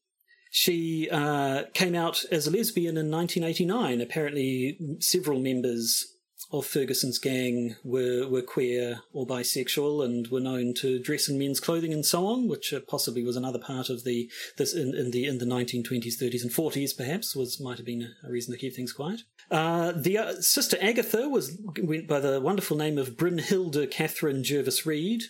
she 0.51 1.09
uh, 1.11 1.64
came 1.75 1.94
out 1.94 2.25
as 2.33 2.46
a 2.46 2.51
lesbian 2.51 2.96
in 2.96 3.11
1989. 3.11 4.01
Apparently, 4.01 4.79
several 4.99 5.38
members 5.38 6.16
of 6.52 6.66
Ferguson's 6.66 7.18
gang 7.18 7.76
were, 7.84 8.26
were 8.28 8.42
queer 8.42 9.00
or 9.12 9.26
bisexual 9.26 10.04
and 10.04 10.28
were 10.28 10.40
known 10.40 10.74
to 10.74 10.98
dress 10.98 11.28
in 11.28 11.38
men's 11.38 11.60
clothing 11.60 11.92
and 11.92 12.04
so 12.04 12.26
on, 12.26 12.48
which 12.48 12.72
uh, 12.72 12.80
possibly 12.80 13.22
was 13.22 13.36
another 13.36 13.58
part 13.58 13.88
of 13.88 14.04
the 14.04 14.30
this 14.56 14.74
in, 14.74 14.94
in 14.94 15.10
the 15.12 15.26
in 15.26 15.38
the 15.38 15.44
1920s, 15.44 16.18
30s, 16.20 16.42
and 16.42 16.50
40s. 16.50 16.96
Perhaps 16.96 17.36
was 17.36 17.60
might 17.60 17.76
have 17.76 17.86
been 17.86 18.14
a 18.24 18.30
reason 18.30 18.52
to 18.52 18.58
keep 18.58 18.74
things 18.74 18.92
quiet. 18.92 19.22
Uh, 19.50 19.92
the 19.92 20.18
uh, 20.18 20.32
sister 20.40 20.76
Agatha 20.80 21.28
was 21.28 21.56
went 21.78 22.08
by 22.08 22.20
the 22.20 22.40
wonderful 22.40 22.76
name 22.76 22.98
of 22.98 23.16
Brynhilde 23.16 23.90
Catherine 23.90 24.42
Jervis 24.42 24.84
Reed. 24.84 25.24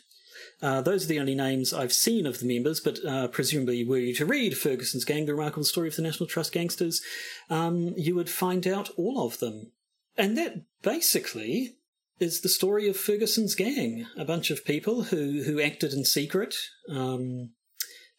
Uh, 0.62 0.80
those 0.82 1.04
are 1.04 1.08
the 1.08 1.20
only 1.20 1.34
names 1.34 1.72
I've 1.72 1.92
seen 1.92 2.26
of 2.26 2.40
the 2.40 2.46
members, 2.46 2.80
but 2.80 3.02
uh, 3.04 3.28
presumably, 3.28 3.84
were 3.84 3.98
you 3.98 4.14
to 4.16 4.26
read 4.26 4.56
Ferguson's 4.56 5.04
Gang, 5.04 5.26
The 5.26 5.34
Remarkable 5.34 5.64
Story 5.64 5.88
of 5.88 5.96
the 5.96 6.02
National 6.02 6.26
Trust 6.26 6.52
Gangsters, 6.52 7.02
um, 7.48 7.94
you 7.96 8.14
would 8.14 8.28
find 8.28 8.66
out 8.66 8.90
all 8.96 9.24
of 9.24 9.38
them. 9.38 9.72
And 10.16 10.36
that 10.36 10.62
basically 10.82 11.76
is 12.18 12.42
the 12.42 12.48
story 12.48 12.88
of 12.88 12.96
Ferguson's 12.96 13.54
gang, 13.54 14.06
a 14.16 14.24
bunch 14.24 14.50
of 14.50 14.64
people 14.64 15.04
who, 15.04 15.42
who 15.44 15.60
acted 15.60 15.92
in 15.92 16.04
secret 16.04 16.54
um, 16.90 17.50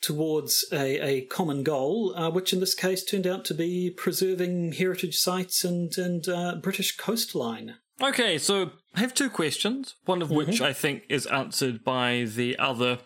towards 0.01 0.65
a, 0.71 0.99
a 1.05 1.21
common 1.25 1.63
goal, 1.63 2.13
uh, 2.15 2.29
which 2.31 2.51
in 2.51 2.59
this 2.59 2.73
case 2.73 3.03
turned 3.03 3.27
out 3.27 3.45
to 3.45 3.53
be 3.53 3.91
preserving 3.95 4.73
heritage 4.73 5.17
sites 5.17 5.63
and, 5.63 5.95
and 5.97 6.27
uh, 6.27 6.55
British 6.55 6.97
coastline. 6.97 7.75
Okay, 8.01 8.39
so 8.39 8.71
I 8.95 9.01
have 9.01 9.13
two 9.13 9.29
questions, 9.29 9.95
one 10.05 10.21
of 10.21 10.29
mm-hmm. 10.29 10.37
which 10.37 10.61
I 10.61 10.73
think 10.73 11.03
is 11.07 11.27
answered 11.27 11.83
by 11.83 12.25
the 12.27 12.57
other. 12.57 12.97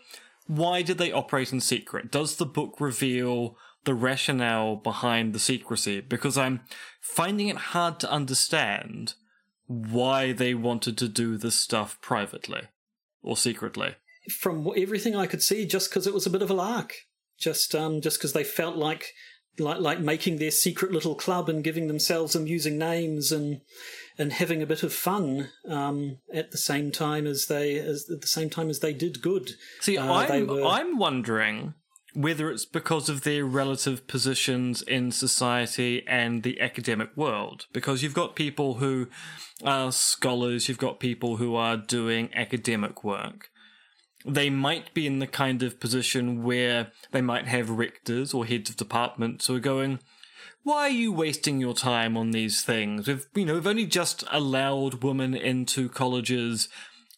Why 0.48 0.82
did 0.82 0.98
they 0.98 1.12
operate 1.12 1.52
in 1.52 1.60
secret? 1.60 2.12
Does 2.12 2.38
the 2.38 2.46
book 2.46 2.80
reveal 2.80 3.58
the 3.86 3.94
rationale 3.96 4.76
behind 4.76 5.34
the 5.34 5.40
secrecy? 5.40 6.02
Because 6.02 6.38
I'm 6.38 6.62
finding 7.02 7.48
it 7.48 7.58
hard 7.58 8.00
to 8.02 8.12
understand 8.12 9.14
why 9.68 10.32
they 10.32 10.54
wanted 10.54 10.98
to 11.00 11.08
do 11.08 11.38
this 11.38 11.56
stuff 11.60 12.00
privately 12.02 12.64
or 13.22 13.36
secretly. 13.38 13.96
From 14.30 14.70
everything 14.76 15.16
I 15.16 15.28
could 15.28 15.44
see, 15.44 15.66
just 15.66 15.90
because 15.90 16.08
it 16.08 16.14
was 16.14 16.26
a 16.26 16.30
bit 16.32 16.42
of 16.42 16.50
a 16.50 16.54
lark, 16.56 16.94
just 17.40 17.74
um, 17.76 18.02
just 18.02 18.18
because 18.18 18.34
they 18.34 18.44
felt 18.44 18.76
like 18.76 19.14
like 19.60 19.80
like 19.80 20.00
making 20.00 20.38
their 20.38 20.52
secret 20.52 20.92
little 20.92 21.16
club 21.16 21.48
and 21.48 21.64
giving 21.64 21.88
themselves 21.88 22.36
amusing 22.36 22.78
names 22.78 23.32
and 23.32 23.62
and 24.18 24.34
having 24.34 24.62
a 24.62 24.66
bit 24.66 24.82
of 24.84 24.94
fun 24.94 25.50
um, 25.68 26.18
at 26.34 26.52
the 26.52 26.58
same 26.58 26.92
time 26.92 27.28
as 27.28 27.46
they 27.48 27.78
as 27.78 28.10
at 28.12 28.22
the 28.22 28.28
same 28.28 28.50
time 28.50 28.70
as 28.70 28.80
they 28.80 28.94
did 28.94 29.22
good. 29.22 29.52
See, 29.82 29.98
Uh, 29.98 30.12
I'm 30.12 30.48
were- 30.48 30.66
I'm 30.66 30.98
wondering 30.98 31.76
whether 32.16 32.50
it's 32.50 32.66
because 32.66 33.10
of 33.10 33.24
their 33.24 33.46
relative 33.46 34.08
positions 34.08 34.82
in 34.82 35.12
society 35.12 36.04
and 36.08 36.44
the 36.44 36.60
academic 36.62 37.16
world. 37.16 37.66
Because 37.74 38.02
you've 38.02 38.14
got 38.14 38.36
people 38.36 38.76
who 38.76 39.08
are 39.64 39.92
scholars, 39.92 40.68
you've 40.68 40.78
got 40.78 41.00
people 41.00 41.38
who 41.38 41.56
are 41.56 41.78
doing 41.78 42.30
academic 42.34 43.04
work. 43.04 43.50
They 44.26 44.50
might 44.50 44.94
be 44.94 45.06
in 45.06 45.20
the 45.20 45.28
kind 45.28 45.62
of 45.62 45.80
position 45.80 46.44
where 46.44 46.92
they 47.12 47.22
might 47.22 47.48
have 47.48 47.70
rectors 47.70 48.34
or 48.34 48.46
heads 48.46 48.70
of 48.70 48.78
departments 48.78 49.48
who 49.48 49.56
are 49.56 49.60
going, 49.60 50.00
why 50.64 50.84
are 50.84 50.90
you 50.90 51.12
wasting 51.12 51.60
your 51.60 51.76
time 51.76 52.18
on 52.18 52.32
these 52.32 52.64
things? 52.64 53.08
We've, 53.08 53.28
you 53.36 53.46
know, 53.46 53.54
we've 53.54 53.68
only 53.68 53.86
just 53.86 54.24
allowed 54.32 55.04
women 55.04 55.36
into 55.36 55.90
colleges 55.90 56.70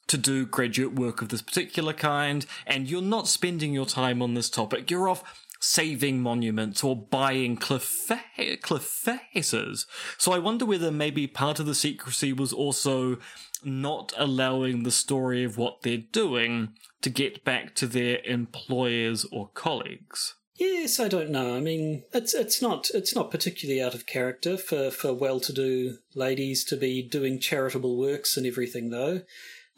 to 0.07 0.17
do 0.17 0.45
graduate 0.45 0.93
work 0.93 1.21
of 1.21 1.29
this 1.29 1.41
particular 1.41 1.93
kind, 1.93 2.45
and 2.65 2.89
you're 2.89 3.01
not 3.01 3.27
spending 3.27 3.73
your 3.73 3.85
time 3.85 4.21
on 4.21 4.33
this 4.33 4.49
topic. 4.49 4.89
You're 4.89 5.09
off 5.09 5.23
saving 5.59 6.21
monuments 6.21 6.83
or 6.83 6.95
buying 6.95 7.57
cliff, 7.57 7.83
fa- 7.83 8.57
cliff 8.61 8.83
faces. 8.83 9.85
So 10.17 10.31
I 10.31 10.39
wonder 10.39 10.65
whether 10.65 10.91
maybe 10.91 11.27
part 11.27 11.59
of 11.59 11.65
the 11.65 11.75
secrecy 11.75 12.31
was 12.31 12.53
also 12.53 13.17
not 13.63 14.13
allowing 14.17 14.83
the 14.83 14.91
story 14.91 15.43
of 15.43 15.57
what 15.57 15.81
they're 15.81 15.97
doing 15.97 16.73
to 17.01 17.09
get 17.09 17.43
back 17.43 17.75
to 17.75 17.87
their 17.87 18.19
employers 18.23 19.25
or 19.31 19.49
colleagues. 19.53 20.35
Yes, 20.59 20.99
I 20.99 21.07
don't 21.07 21.29
know. 21.29 21.55
I 21.55 21.59
mean, 21.59 22.03
it's 22.13 22.33
it's 22.33 22.63
not 22.63 22.89
it's 22.93 23.13
not 23.15 23.29
particularly 23.29 23.79
out 23.79 23.93
of 23.93 24.07
character 24.07 24.57
for 24.57 24.89
for 24.89 25.13
well-to-do 25.13 25.97
ladies 26.15 26.63
to 26.65 26.75
be 26.75 27.03
doing 27.03 27.39
charitable 27.39 27.95
works 27.95 28.37
and 28.37 28.45
everything, 28.47 28.89
though. 28.89 29.21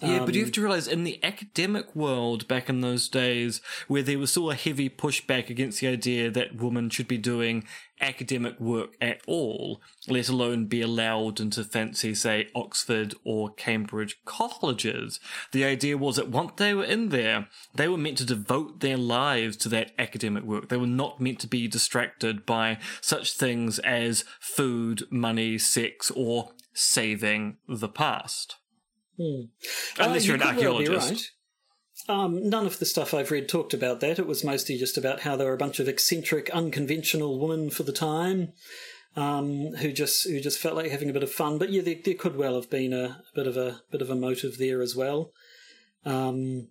Yeah, 0.01 0.23
but 0.23 0.33
you 0.33 0.41
um, 0.41 0.45
have 0.45 0.53
to 0.53 0.61
realize 0.61 0.87
in 0.87 1.03
the 1.03 1.21
academic 1.23 1.93
world 1.93 2.47
back 2.47 2.69
in 2.69 2.79
those 2.79 3.09
days, 3.09 3.61
where 3.87 4.01
there 4.01 4.17
was 4.17 4.31
still 4.31 4.49
a 4.49 4.55
heavy 4.55 4.89
pushback 4.89 5.49
against 5.49 5.81
the 5.81 5.87
idea 5.87 6.31
that 6.31 6.55
women 6.55 6.89
should 6.89 7.07
be 7.07 7.17
doing 7.17 7.65
academic 7.99 8.57
work 8.61 8.95
at 9.01 9.21
all, 9.27 9.81
let 10.07 10.29
alone 10.29 10.65
be 10.65 10.81
allowed 10.81 11.41
into 11.41 11.65
fancy, 11.65 12.15
say, 12.15 12.47
Oxford 12.55 13.13
or 13.25 13.49
Cambridge 13.49 14.17
colleges, 14.23 15.19
the 15.51 15.65
idea 15.65 15.97
was 15.97 16.15
that 16.15 16.29
once 16.29 16.53
they 16.55 16.73
were 16.73 16.85
in 16.85 17.09
there, 17.09 17.49
they 17.75 17.89
were 17.89 17.97
meant 17.97 18.17
to 18.19 18.25
devote 18.25 18.79
their 18.79 18.97
lives 18.97 19.57
to 19.57 19.69
that 19.69 19.91
academic 19.99 20.43
work. 20.43 20.69
They 20.69 20.77
were 20.77 20.87
not 20.87 21.19
meant 21.19 21.39
to 21.39 21.47
be 21.47 21.67
distracted 21.67 22.45
by 22.45 22.77
such 23.01 23.33
things 23.33 23.79
as 23.79 24.23
food, 24.39 25.03
money, 25.11 25.57
sex, 25.57 26.09
or 26.15 26.51
saving 26.73 27.57
the 27.67 27.89
past. 27.89 28.58
Unless 29.19 30.23
Uh, 30.23 30.27
you're 30.27 30.37
you 30.37 30.41
an 30.43 30.55
could 30.55 30.65
well 30.65 30.77
be 30.79 30.87
archaeologist. 30.87 31.11
right. 31.11 32.15
Um, 32.15 32.49
none 32.49 32.65
of 32.65 32.79
the 32.79 32.85
stuff 32.85 33.13
I've 33.13 33.29
read 33.29 33.47
talked 33.49 33.73
about 33.73 33.99
that. 33.99 34.17
It 34.17 34.25
was 34.25 34.43
mostly 34.43 34.77
just 34.77 34.97
about 34.97 35.19
how 35.21 35.35
there 35.35 35.47
were 35.47 35.53
a 35.53 35.57
bunch 35.57 35.79
of 35.79 35.87
eccentric, 35.87 36.49
unconventional 36.51 37.39
women 37.39 37.69
for 37.69 37.83
the 37.83 37.91
time 37.91 38.53
um, 39.15 39.75
who 39.75 39.91
just 39.91 40.27
who 40.27 40.39
just 40.39 40.59
felt 40.59 40.75
like 40.75 40.89
having 40.89 41.09
a 41.09 41.13
bit 41.13 41.23
of 41.23 41.31
fun. 41.31 41.57
But 41.57 41.71
yeah, 41.71 41.81
there, 41.81 41.95
there 42.03 42.13
could 42.15 42.35
well 42.35 42.55
have 42.55 42.69
been 42.69 42.93
a, 42.93 43.03
a 43.03 43.35
bit 43.35 43.47
of 43.47 43.57
a 43.57 43.81
bit 43.91 44.01
of 44.01 44.09
a 44.09 44.15
motive 44.15 44.57
there 44.57 44.81
as 44.81 44.95
well. 44.95 45.31
Um, 46.05 46.69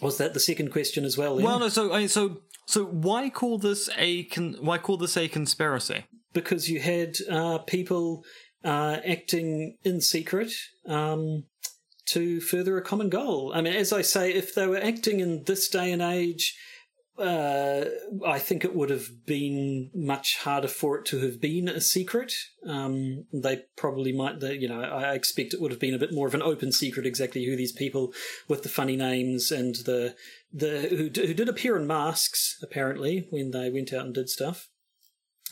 was 0.00 0.18
that 0.18 0.32
the 0.32 0.40
second 0.40 0.70
question 0.70 1.04
as 1.04 1.18
well? 1.18 1.36
Then? 1.36 1.44
Well, 1.44 1.58
no. 1.58 1.68
So, 1.68 1.92
I 1.92 1.98
mean, 1.98 2.08
so, 2.08 2.42
so 2.66 2.84
why 2.84 3.30
call 3.30 3.58
this 3.58 3.90
a 3.98 4.24
con- 4.24 4.56
why 4.60 4.78
call 4.78 4.96
this 4.96 5.16
a 5.16 5.28
conspiracy? 5.28 6.04
because 6.34 6.68
you 6.70 6.78
had 6.78 7.16
uh, 7.30 7.58
people 7.58 8.22
uh, 8.64 8.98
acting 9.06 9.76
in 9.84 10.00
secret 10.00 10.52
um, 10.86 11.44
to 12.06 12.40
further 12.40 12.76
a 12.78 12.82
common 12.82 13.08
goal. 13.08 13.52
I 13.54 13.60
mean, 13.60 13.74
as 13.74 13.92
I 13.92 14.02
say, 14.02 14.32
if 14.32 14.54
they 14.54 14.66
were 14.66 14.82
acting 14.82 15.20
in 15.20 15.44
this 15.44 15.68
day 15.68 15.92
and 15.92 16.02
age, 16.02 16.56
uh, 17.18 17.84
I 18.24 18.38
think 18.38 18.64
it 18.64 18.76
would 18.76 18.90
have 18.90 19.26
been 19.26 19.90
much 19.92 20.38
harder 20.38 20.68
for 20.68 20.98
it 20.98 21.04
to 21.06 21.18
have 21.20 21.40
been 21.40 21.68
a 21.68 21.80
secret. 21.80 22.32
Um, 22.64 23.24
they 23.32 23.62
probably 23.76 24.12
might, 24.12 24.38
they, 24.38 24.54
you 24.54 24.68
know, 24.68 24.80
I 24.80 25.14
expect 25.14 25.52
it 25.52 25.60
would 25.60 25.72
have 25.72 25.80
been 25.80 25.94
a 25.94 25.98
bit 25.98 26.14
more 26.14 26.28
of 26.28 26.34
an 26.34 26.42
open 26.42 26.70
secret 26.70 27.06
exactly 27.06 27.44
who 27.44 27.56
these 27.56 27.72
people 27.72 28.12
with 28.46 28.62
the 28.62 28.68
funny 28.68 28.96
names 28.96 29.50
and 29.50 29.74
the 29.74 30.14
the 30.52 30.88
who, 30.88 31.26
who 31.26 31.34
did 31.34 31.48
appear 31.48 31.76
in 31.76 31.86
masks 31.86 32.56
apparently 32.62 33.26
when 33.30 33.50
they 33.50 33.68
went 33.68 33.92
out 33.92 34.06
and 34.06 34.14
did 34.14 34.28
stuff. 34.28 34.68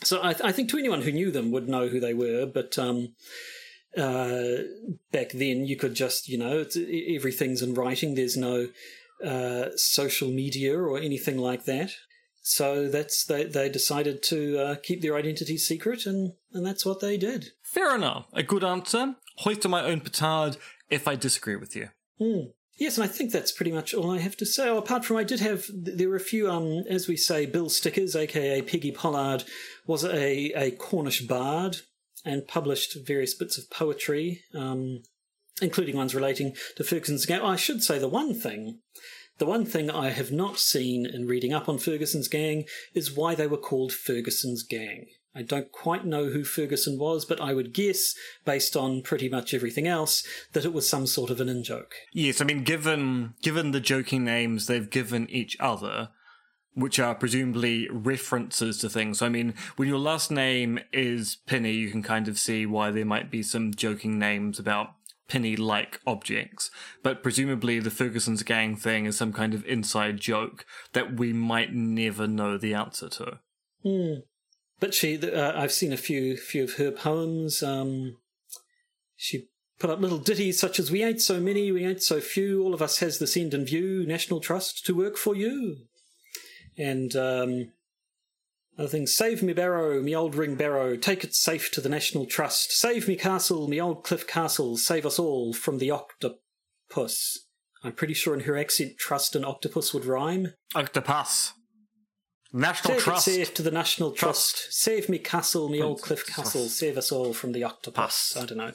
So 0.03 0.21
I, 0.21 0.29
I 0.43 0.51
think 0.51 0.69
to 0.69 0.77
anyone 0.77 1.01
who 1.01 1.11
knew 1.11 1.31
them 1.31 1.51
would 1.51 1.67
know 1.67 1.87
who 1.87 1.99
they 1.99 2.13
were, 2.13 2.45
but 2.45 2.77
um, 2.77 3.15
uh, 3.97 4.57
back 5.11 5.31
then 5.31 5.65
you 5.65 5.75
could 5.75 5.95
just, 5.95 6.27
you 6.27 6.37
know, 6.37 6.59
it's, 6.59 6.77
everything's 6.77 7.61
in 7.61 7.73
writing. 7.73 8.15
There's 8.15 8.37
no 8.37 8.67
uh, 9.23 9.69
social 9.75 10.29
media 10.29 10.77
or 10.77 10.99
anything 10.99 11.37
like 11.37 11.65
that. 11.65 11.91
So 12.41 12.87
that's 12.87 13.25
they 13.25 13.43
they 13.43 13.67
decided 13.67 14.23
to 14.23 14.57
uh, 14.57 14.75
keep 14.81 15.01
their 15.01 15.17
identity 15.17 15.57
secret, 15.57 16.05
and 16.05 16.31
and 16.53 16.65
that's 16.65 16.85
what 16.85 17.01
they 17.01 17.17
did. 17.17 17.47
Fair 17.61 17.93
enough. 17.93 18.27
A 18.31 18.41
good 18.41 18.63
answer. 18.63 19.15
Hoist 19.39 19.65
on 19.65 19.71
my 19.71 19.83
own 19.83 19.99
petard. 19.99 20.55
If 20.89 21.09
I 21.09 21.15
disagree 21.15 21.57
with 21.57 21.75
you, 21.75 21.89
Hmm. 22.19 22.51
Yes, 22.77 22.97
and 22.97 23.03
I 23.03 23.07
think 23.07 23.31
that's 23.31 23.51
pretty 23.51 23.71
much 23.71 23.93
all 23.93 24.11
I 24.11 24.19
have 24.19 24.37
to 24.37 24.45
say. 24.45 24.69
Oh, 24.69 24.77
apart 24.77 25.03
from 25.03 25.17
I 25.17 25.23
did 25.23 25.39
have, 25.39 25.65
there 25.73 26.09
were 26.09 26.15
a 26.15 26.19
few, 26.19 26.49
um, 26.49 26.83
as 26.87 27.07
we 27.07 27.17
say, 27.17 27.47
Bill 27.47 27.69
Stickers, 27.69 28.15
aka 28.15 28.61
Peggy 28.61 28.91
Pollard, 28.91 29.43
was 29.87 30.05
a, 30.05 30.51
a 30.55 30.71
Cornish 30.71 31.21
bard 31.21 31.77
and 32.23 32.47
published 32.47 32.97
various 33.05 33.33
bits 33.33 33.57
of 33.57 33.69
poetry, 33.71 34.43
um, 34.53 35.01
including 35.59 35.95
ones 35.95 36.13
relating 36.13 36.55
to 36.75 36.83
Ferguson's 36.83 37.25
gang. 37.25 37.41
Oh, 37.41 37.47
I 37.47 37.55
should 37.55 37.81
say 37.81 37.97
the 37.97 38.07
one 38.07 38.35
thing, 38.35 38.79
the 39.39 39.47
one 39.47 39.65
thing 39.65 39.89
I 39.89 40.09
have 40.09 40.31
not 40.31 40.59
seen 40.59 41.05
in 41.05 41.25
reading 41.25 41.53
up 41.53 41.67
on 41.67 41.79
Ferguson's 41.79 42.27
gang 42.27 42.65
is 42.93 43.11
why 43.11 43.33
they 43.33 43.47
were 43.47 43.57
called 43.57 43.91
Ferguson's 43.91 44.61
gang. 44.61 45.07
I 45.37 45.43
don't 45.43 45.71
quite 45.71 46.03
know 46.03 46.29
who 46.29 46.43
Ferguson 46.43 46.97
was, 46.97 47.23
but 47.23 47.39
I 47.39 47.53
would 47.53 47.71
guess, 47.71 48.15
based 48.43 48.75
on 48.75 49.03
pretty 49.03 49.29
much 49.29 49.53
everything 49.53 49.85
else, 49.85 50.25
that 50.53 50.65
it 50.65 50.73
was 50.73 50.89
some 50.89 51.05
sort 51.05 51.29
of 51.29 51.39
an 51.39 51.47
in 51.47 51.63
joke. 51.63 51.93
yes. 52.11 52.41
I 52.41 52.45
mean, 52.45 52.63
given 52.63 53.35
given 53.43 53.71
the 53.71 53.79
joking 53.79 54.25
names 54.25 54.65
they've 54.65 54.89
given 54.89 55.29
each 55.29 55.55
other, 55.59 56.09
which 56.73 56.99
are 56.99 57.13
presumably 57.13 57.87
references 57.91 58.79
to 58.79 58.89
things. 58.89 59.19
So, 59.19 59.27
I 59.27 59.29
mean, 59.29 59.53
when 59.75 59.87
your 59.87 59.99
last 59.99 60.31
name 60.31 60.79
is 60.91 61.37
Penny, 61.45 61.73
you 61.73 61.91
can 61.91 62.01
kind 62.01 62.27
of 62.27 62.39
see 62.39 62.65
why 62.65 62.89
there 62.89 63.05
might 63.05 63.29
be 63.29 63.43
some 63.43 63.73
joking 63.73 64.17
names 64.17 64.57
about 64.57 64.89
penny-like 65.27 65.99
objects. 66.07 66.71
But 67.03 67.21
presumably, 67.21 67.79
the 67.79 67.91
Ferguson's 67.91 68.43
gang 68.43 68.75
thing 68.75 69.05
is 69.05 69.17
some 69.17 69.33
kind 69.33 69.53
of 69.53 69.65
inside 69.65 70.19
joke 70.19 70.65
that 70.93 71.17
we 71.17 71.33
might 71.33 71.73
never 71.73 72.27
know 72.27 72.57
the 72.57 72.73
answer 72.73 73.09
to. 73.09 73.39
Hmm. 73.83 74.21
But 74.79 74.93
she, 74.93 75.17
uh, 75.19 75.59
I've 75.59 75.71
seen 75.71 75.91
a 75.91 75.97
few, 75.97 76.37
few 76.37 76.63
of 76.63 76.75
her 76.75 76.91
poems. 76.91 77.63
Um, 77.63 78.17
she 79.15 79.47
put 79.79 79.89
up 79.89 79.99
little 79.99 80.19
ditties 80.19 80.59
such 80.59 80.79
as 80.79 80.91
"We 80.91 81.03
ain't 81.03 81.21
so 81.21 81.39
many, 81.39 81.71
we 81.71 81.85
ain't 81.85 82.03
so 82.03 82.19
few. 82.19 82.63
All 82.63 82.73
of 82.73 82.81
us 82.81 82.99
has 82.99 83.17
this 83.17 83.35
end 83.35 83.53
in 83.53 83.65
view. 83.65 84.05
National 84.05 84.39
Trust 84.39 84.85
to 84.85 84.95
work 84.95 85.17
for 85.17 85.35
you." 85.35 85.77
And 86.77 87.15
um, 87.15 87.71
other 88.77 88.87
things: 88.87 89.15
"Save 89.15 89.41
me 89.41 89.53
barrow, 89.53 89.99
me 90.01 90.15
old 90.15 90.35
ring 90.35 90.55
barrow. 90.55 90.95
Take 90.95 91.23
it 91.23 91.33
safe 91.33 91.71
to 91.71 91.81
the 91.81 91.89
National 91.89 92.27
Trust. 92.27 92.71
Save 92.71 93.07
me 93.07 93.15
castle, 93.15 93.67
me 93.67 93.81
old 93.81 94.03
cliff 94.03 94.27
castle. 94.27 94.77
Save 94.77 95.05
us 95.05 95.17
all 95.17 95.53
from 95.53 95.79
the 95.79 95.89
octopus." 95.89 97.39
I'm 97.83 97.93
pretty 97.93 98.15
sure 98.15 98.33
in 98.33 98.41
her 98.41 98.57
accent, 98.57 98.97
trust 98.97 99.35
and 99.35 99.45
octopus 99.45 99.93
would 99.93 100.05
rhyme. 100.05 100.53
Octopus. 100.75 101.53
National 102.53 102.93
Take 102.95 103.03
Trust. 103.03 103.27
it 103.27 103.31
safe 103.35 103.53
to 103.55 103.61
the 103.61 103.71
National 103.71 104.11
Trust. 104.11 104.71
Save 104.73 105.09
me 105.09 105.17
castle, 105.19 105.69
me 105.69 105.81
old 105.81 106.01
cliff 106.01 106.25
Trust. 106.25 106.53
castle. 106.53 106.67
Save 106.69 106.97
us 106.97 107.11
all 107.11 107.33
from 107.33 107.51
the 107.51 107.63
octopus. 107.63 108.35
I 108.37 108.45
don't 108.45 108.57
know. 108.57 108.71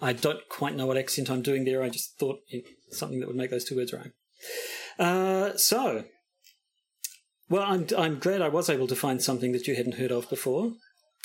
I 0.00 0.12
don't 0.12 0.48
quite 0.48 0.74
know 0.76 0.86
what 0.86 0.96
accent 0.96 1.30
I'm 1.30 1.42
doing 1.42 1.64
there. 1.64 1.82
I 1.82 1.88
just 1.88 2.18
thought 2.18 2.40
it, 2.48 2.64
something 2.90 3.20
that 3.20 3.26
would 3.26 3.36
make 3.36 3.50
those 3.50 3.64
two 3.64 3.76
words 3.76 3.92
rhyme. 3.92 4.12
Uh, 4.98 5.56
so, 5.56 6.04
well, 7.48 7.62
I'm 7.62 7.86
I'm 7.96 8.18
glad 8.18 8.42
I 8.42 8.48
was 8.48 8.68
able 8.70 8.86
to 8.88 8.96
find 8.96 9.22
something 9.22 9.52
that 9.52 9.66
you 9.66 9.74
hadn't 9.74 9.94
heard 9.96 10.12
of 10.12 10.28
before. 10.28 10.72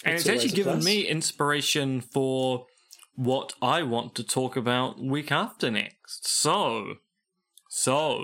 And 0.04 0.16
It's 0.16 0.26
it's 0.26 0.44
actually 0.44 0.56
given 0.56 0.74
plus. 0.76 0.86
me 0.86 1.02
inspiration 1.08 2.02
for 2.02 2.66
what 3.16 3.54
I 3.62 3.82
want 3.82 4.14
to 4.16 4.24
talk 4.24 4.56
about 4.56 5.00
week 5.00 5.32
after 5.32 5.72
next. 5.72 6.28
So, 6.28 6.96
so, 7.70 8.24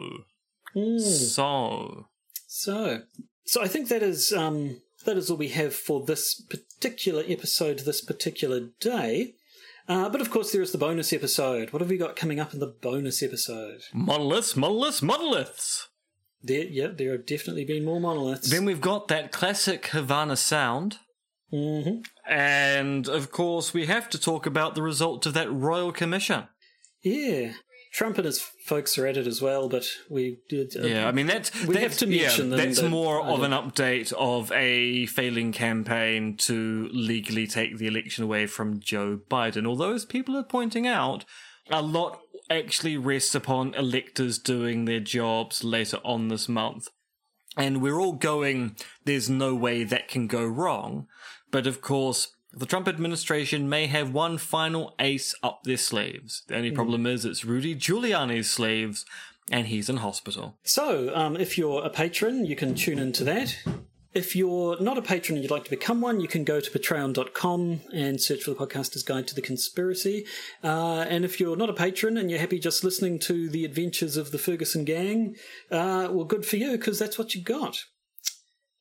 Hmm. 0.74 1.00
so. 1.00 2.08
So, 2.48 3.02
so 3.46 3.62
I 3.62 3.68
think 3.68 3.90
that 3.90 4.04
is 4.04 4.32
um, 4.34 4.82
that 5.06 5.18
is 5.18 5.30
all 5.30 5.38
we 5.38 5.50
have 5.50 5.76
for 5.76 6.04
this 6.06 6.42
particular 6.42 7.24
episode, 7.28 7.80
this 7.80 8.02
particular 8.02 8.70
day. 8.80 9.34
Uh, 9.88 10.08
but 10.08 10.22
of 10.22 10.32
course, 10.32 10.52
there 10.52 10.62
is 10.62 10.72
the 10.72 10.78
bonus 10.78 11.12
episode. 11.12 11.74
What 11.74 11.82
have 11.82 11.90
we 11.90 11.98
got 11.98 12.16
coming 12.16 12.40
up 12.40 12.54
in 12.54 12.60
the 12.60 12.74
bonus 12.82 13.22
episode? 13.22 13.82
Monoliths, 13.94 14.56
monoliths, 14.56 15.02
monoliths! 15.02 15.90
There, 16.42 16.64
yeah, 16.64 16.88
there 16.88 17.12
have 17.14 17.26
definitely 17.26 17.66
been 17.66 17.86
more 17.86 18.00
monoliths. 18.00 18.50
Then 18.50 18.66
we've 18.66 18.82
got 18.82 19.08
that 19.10 19.32
classic 19.32 19.88
Havana 19.88 20.38
sound. 20.38 21.00
hmm 21.52 22.02
And 22.28 23.08
of 23.08 23.32
course, 23.32 23.74
we 23.74 23.86
have 23.88 24.10
to 24.12 24.20
talk 24.20 24.46
about 24.46 24.76
the 24.76 24.82
result 24.82 25.26
of 25.26 25.34
that 25.34 25.52
Royal 25.52 25.92
Commission. 25.92 26.48
Yeah. 27.02 27.54
Trump 27.94 28.18
and 28.18 28.26
his 28.26 28.42
folks 28.42 28.98
are 28.98 29.06
at 29.06 29.18
it 29.18 29.28
as 29.28 29.40
well, 29.40 29.70
but 29.70 29.86
we 30.10 30.40
did. 30.50 30.76
Uh, 30.76 30.88
Yeah, 30.88 31.08
I 31.08 31.12
mean 31.12 31.28
that's 31.28 31.54
We 31.66 31.76
that's, 31.76 31.84
have 31.84 31.98
to 32.00 32.08
mention 32.08 32.50
yeah, 32.50 32.58
that's 32.58 32.82
more 32.82 33.22
of 33.22 33.44
an 33.44 33.52
update 33.52 34.12
of 34.14 34.52
a 34.52 35.06
failing 35.06 35.52
campaign 35.52 36.36
to 36.38 36.90
legally 36.92 37.46
take 37.46 37.78
the 37.78 37.86
election 37.86 38.24
away 38.24 38.48
from 38.48 38.80
Joe 38.80 39.20
Biden. 39.30 39.68
Although, 39.68 39.94
as 39.94 40.06
people 40.06 40.36
are 40.36 40.44
pointing 40.44 40.88
out, 40.88 41.24
a 41.70 41.84
lot 41.84 42.20
actually 42.50 42.98
rests 42.98 43.36
upon 43.36 43.76
electors 43.76 44.40
doing 44.40 44.86
their 44.86 45.00
jobs 45.00 45.64
later 45.64 46.00
on 46.04 46.30
this 46.30 46.50
month. 46.50 46.88
And 47.56 47.80
we're 47.80 48.00
all 48.00 48.14
going, 48.14 48.76
there's 49.06 49.30
no 49.30 49.54
way 49.54 49.84
that 49.84 50.08
can 50.08 50.26
go 50.26 50.44
wrong. 50.44 51.06
But 51.52 51.68
of 51.68 51.82
course, 51.82 52.30
the 52.56 52.66
Trump 52.66 52.88
administration 52.88 53.68
may 53.68 53.88
have 53.88 54.14
one 54.14 54.38
final 54.38 54.94
ace 55.00 55.34
up 55.42 55.64
their 55.64 55.78
sleeves. 55.78 56.44
The 56.48 56.56
only 56.56 56.72
problem 56.72 57.06
is 57.06 57.26
it's 57.26 57.44
Rudy 57.44 57.76
Giuliani's 57.76 58.50
sleeves, 58.50 59.06
and 59.52 59.68
he's 59.68 59.90
in 59.90 59.98
hospital. 59.98 60.56
So, 60.64 61.14
um, 61.16 61.36
if 61.36 61.58
you're 61.58 61.84
a 61.84 61.90
patron, 61.90 62.46
you 62.46 62.56
can 62.56 62.76
tune 62.76 63.00
into 63.00 63.24
that. 63.24 63.58
If 64.14 64.36
you're 64.36 64.80
not 64.80 65.00
a 65.00 65.02
patron 65.02 65.36
and 65.36 65.44
you'd 65.44 65.52
like 65.52 65.64
to 65.64 65.72
become 65.72 66.00
one, 66.00 66.20
you 66.20 66.28
can 66.28 66.44
go 66.44 66.60
to 66.60 66.70
patreon.com 66.70 67.82
and 67.92 68.22
search 68.22 68.44
for 68.44 68.52
the 68.52 68.56
Podcaster's 68.56 69.02
Guide 69.02 69.28
to 69.28 69.36
the 69.36 69.42
Conspiracy. 69.42 70.28
Uh, 70.64 71.06
and 71.10 71.26
if 71.26 71.40
you're 71.40 71.58
not 71.58 71.72
a 71.72 71.74
patron 71.74 72.18
and 72.18 72.30
you're 72.30 72.40
happy 72.40 72.60
just 72.60 72.84
listening 72.84 73.18
to 73.20 73.50
the 73.50 73.66
adventures 73.66 74.16
of 74.16 74.30
the 74.30 74.38
Ferguson 74.38 74.86
gang, 74.86 75.36
uh, 75.72 76.10
well, 76.12 76.26
good 76.26 76.46
for 76.46 76.58
you, 76.58 76.74
because 76.74 77.00
that's 77.00 77.18
what 77.18 77.34
you 77.34 77.42
got. 77.42 77.86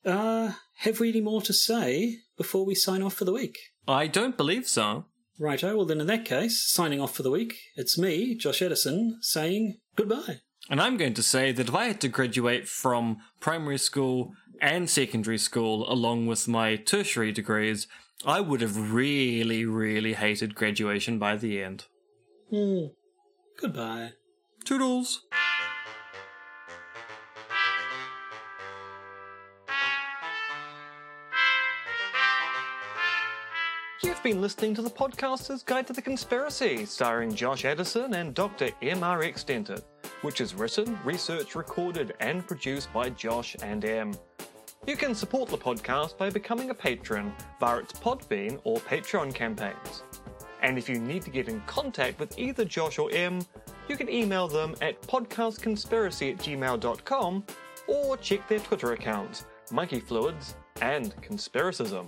Uh, 0.05 0.53
have 0.79 0.99
we 0.99 1.09
any 1.09 1.21
more 1.21 1.41
to 1.41 1.53
say 1.53 2.17
before 2.37 2.65
we 2.65 2.75
sign 2.75 3.01
off 3.01 3.13
for 3.13 3.25
the 3.25 3.33
week? 3.33 3.57
I 3.87 4.07
don't 4.07 4.37
believe 4.37 4.67
so. 4.67 5.05
Righto, 5.39 5.75
well, 5.75 5.85
then 5.85 6.01
in 6.01 6.07
that 6.07 6.25
case, 6.25 6.63
signing 6.71 7.01
off 7.01 7.15
for 7.15 7.23
the 7.23 7.31
week, 7.31 7.55
it's 7.75 7.97
me, 7.97 8.35
Josh 8.35 8.61
Addison, 8.61 9.17
saying 9.21 9.79
goodbye. 9.95 10.41
And 10.69 10.79
I'm 10.81 10.95
going 10.97 11.15
to 11.15 11.23
say 11.23 11.51
that 11.51 11.69
if 11.69 11.75
I 11.75 11.85
had 11.85 12.01
to 12.01 12.07
graduate 12.07 12.67
from 12.67 13.17
primary 13.39 13.77
school 13.77 14.33
and 14.61 14.89
secondary 14.89 15.37
school 15.37 15.91
along 15.91 16.27
with 16.27 16.47
my 16.47 16.75
tertiary 16.75 17.31
degrees, 17.31 17.87
I 18.25 18.39
would 18.39 18.61
have 18.61 18.93
really, 18.93 19.65
really 19.65 20.13
hated 20.13 20.55
graduation 20.55 21.19
by 21.19 21.35
the 21.35 21.61
end. 21.61 21.85
Hmm. 22.49 22.85
Goodbye. 23.59 24.11
Toodles! 24.63 25.25
Been 34.23 34.39
listening 34.41 34.73
to 34.75 34.81
the 34.81 34.89
Podcaster's 34.89 35.63
Guide 35.63 35.85
to 35.87 35.91
the 35.91 36.01
Conspiracy, 36.01 36.85
starring 36.85 37.35
Josh 37.35 37.65
Addison 37.65 38.13
and 38.13 38.33
Dr. 38.33 38.69
MRX 38.81 39.43
Dentith, 39.43 39.83
which 40.21 40.39
is 40.39 40.55
written, 40.55 40.97
researched, 41.03 41.55
recorded, 41.55 42.13
and 42.21 42.47
produced 42.47 42.93
by 42.93 43.09
Josh 43.09 43.57
and 43.61 43.83
M. 43.83 44.13
You 44.87 44.95
can 44.95 45.13
support 45.13 45.49
the 45.49 45.57
podcast 45.57 46.17
by 46.17 46.29
becoming 46.29 46.69
a 46.69 46.73
patron 46.73 47.33
via 47.59 47.79
its 47.79 47.91
Podbean 47.91 48.61
or 48.63 48.77
Patreon 48.77 49.35
campaigns. 49.35 50.03
And 50.61 50.77
if 50.77 50.87
you 50.87 50.99
need 50.99 51.23
to 51.23 51.29
get 51.29 51.49
in 51.49 51.59
contact 51.67 52.17
with 52.17 52.39
either 52.39 52.63
Josh 52.63 52.99
or 52.99 53.11
M, 53.11 53.41
you 53.89 53.97
can 53.97 54.09
email 54.09 54.47
them 54.47 54.73
at 54.81 55.01
podcastconspiracy 55.01 56.31
at 56.31 56.37
gmail.com 56.37 57.43
or 57.87 58.15
check 58.17 58.47
their 58.47 58.59
Twitter 58.59 58.93
accounts, 58.93 59.45
Monkey 59.69 59.99
Fluids 59.99 60.55
and 60.81 61.13
Conspiracism. 61.21 62.07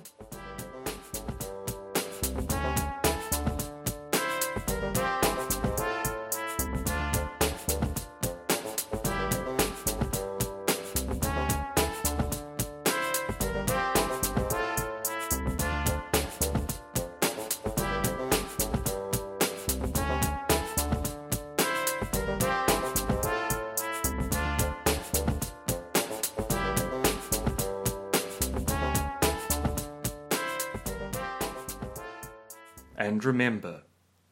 Remember, 33.25 33.83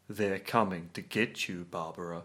they're 0.08 0.40
coming 0.40 0.90
to 0.94 1.02
get 1.02 1.48
you, 1.48 1.66
Barbara. 1.70 2.24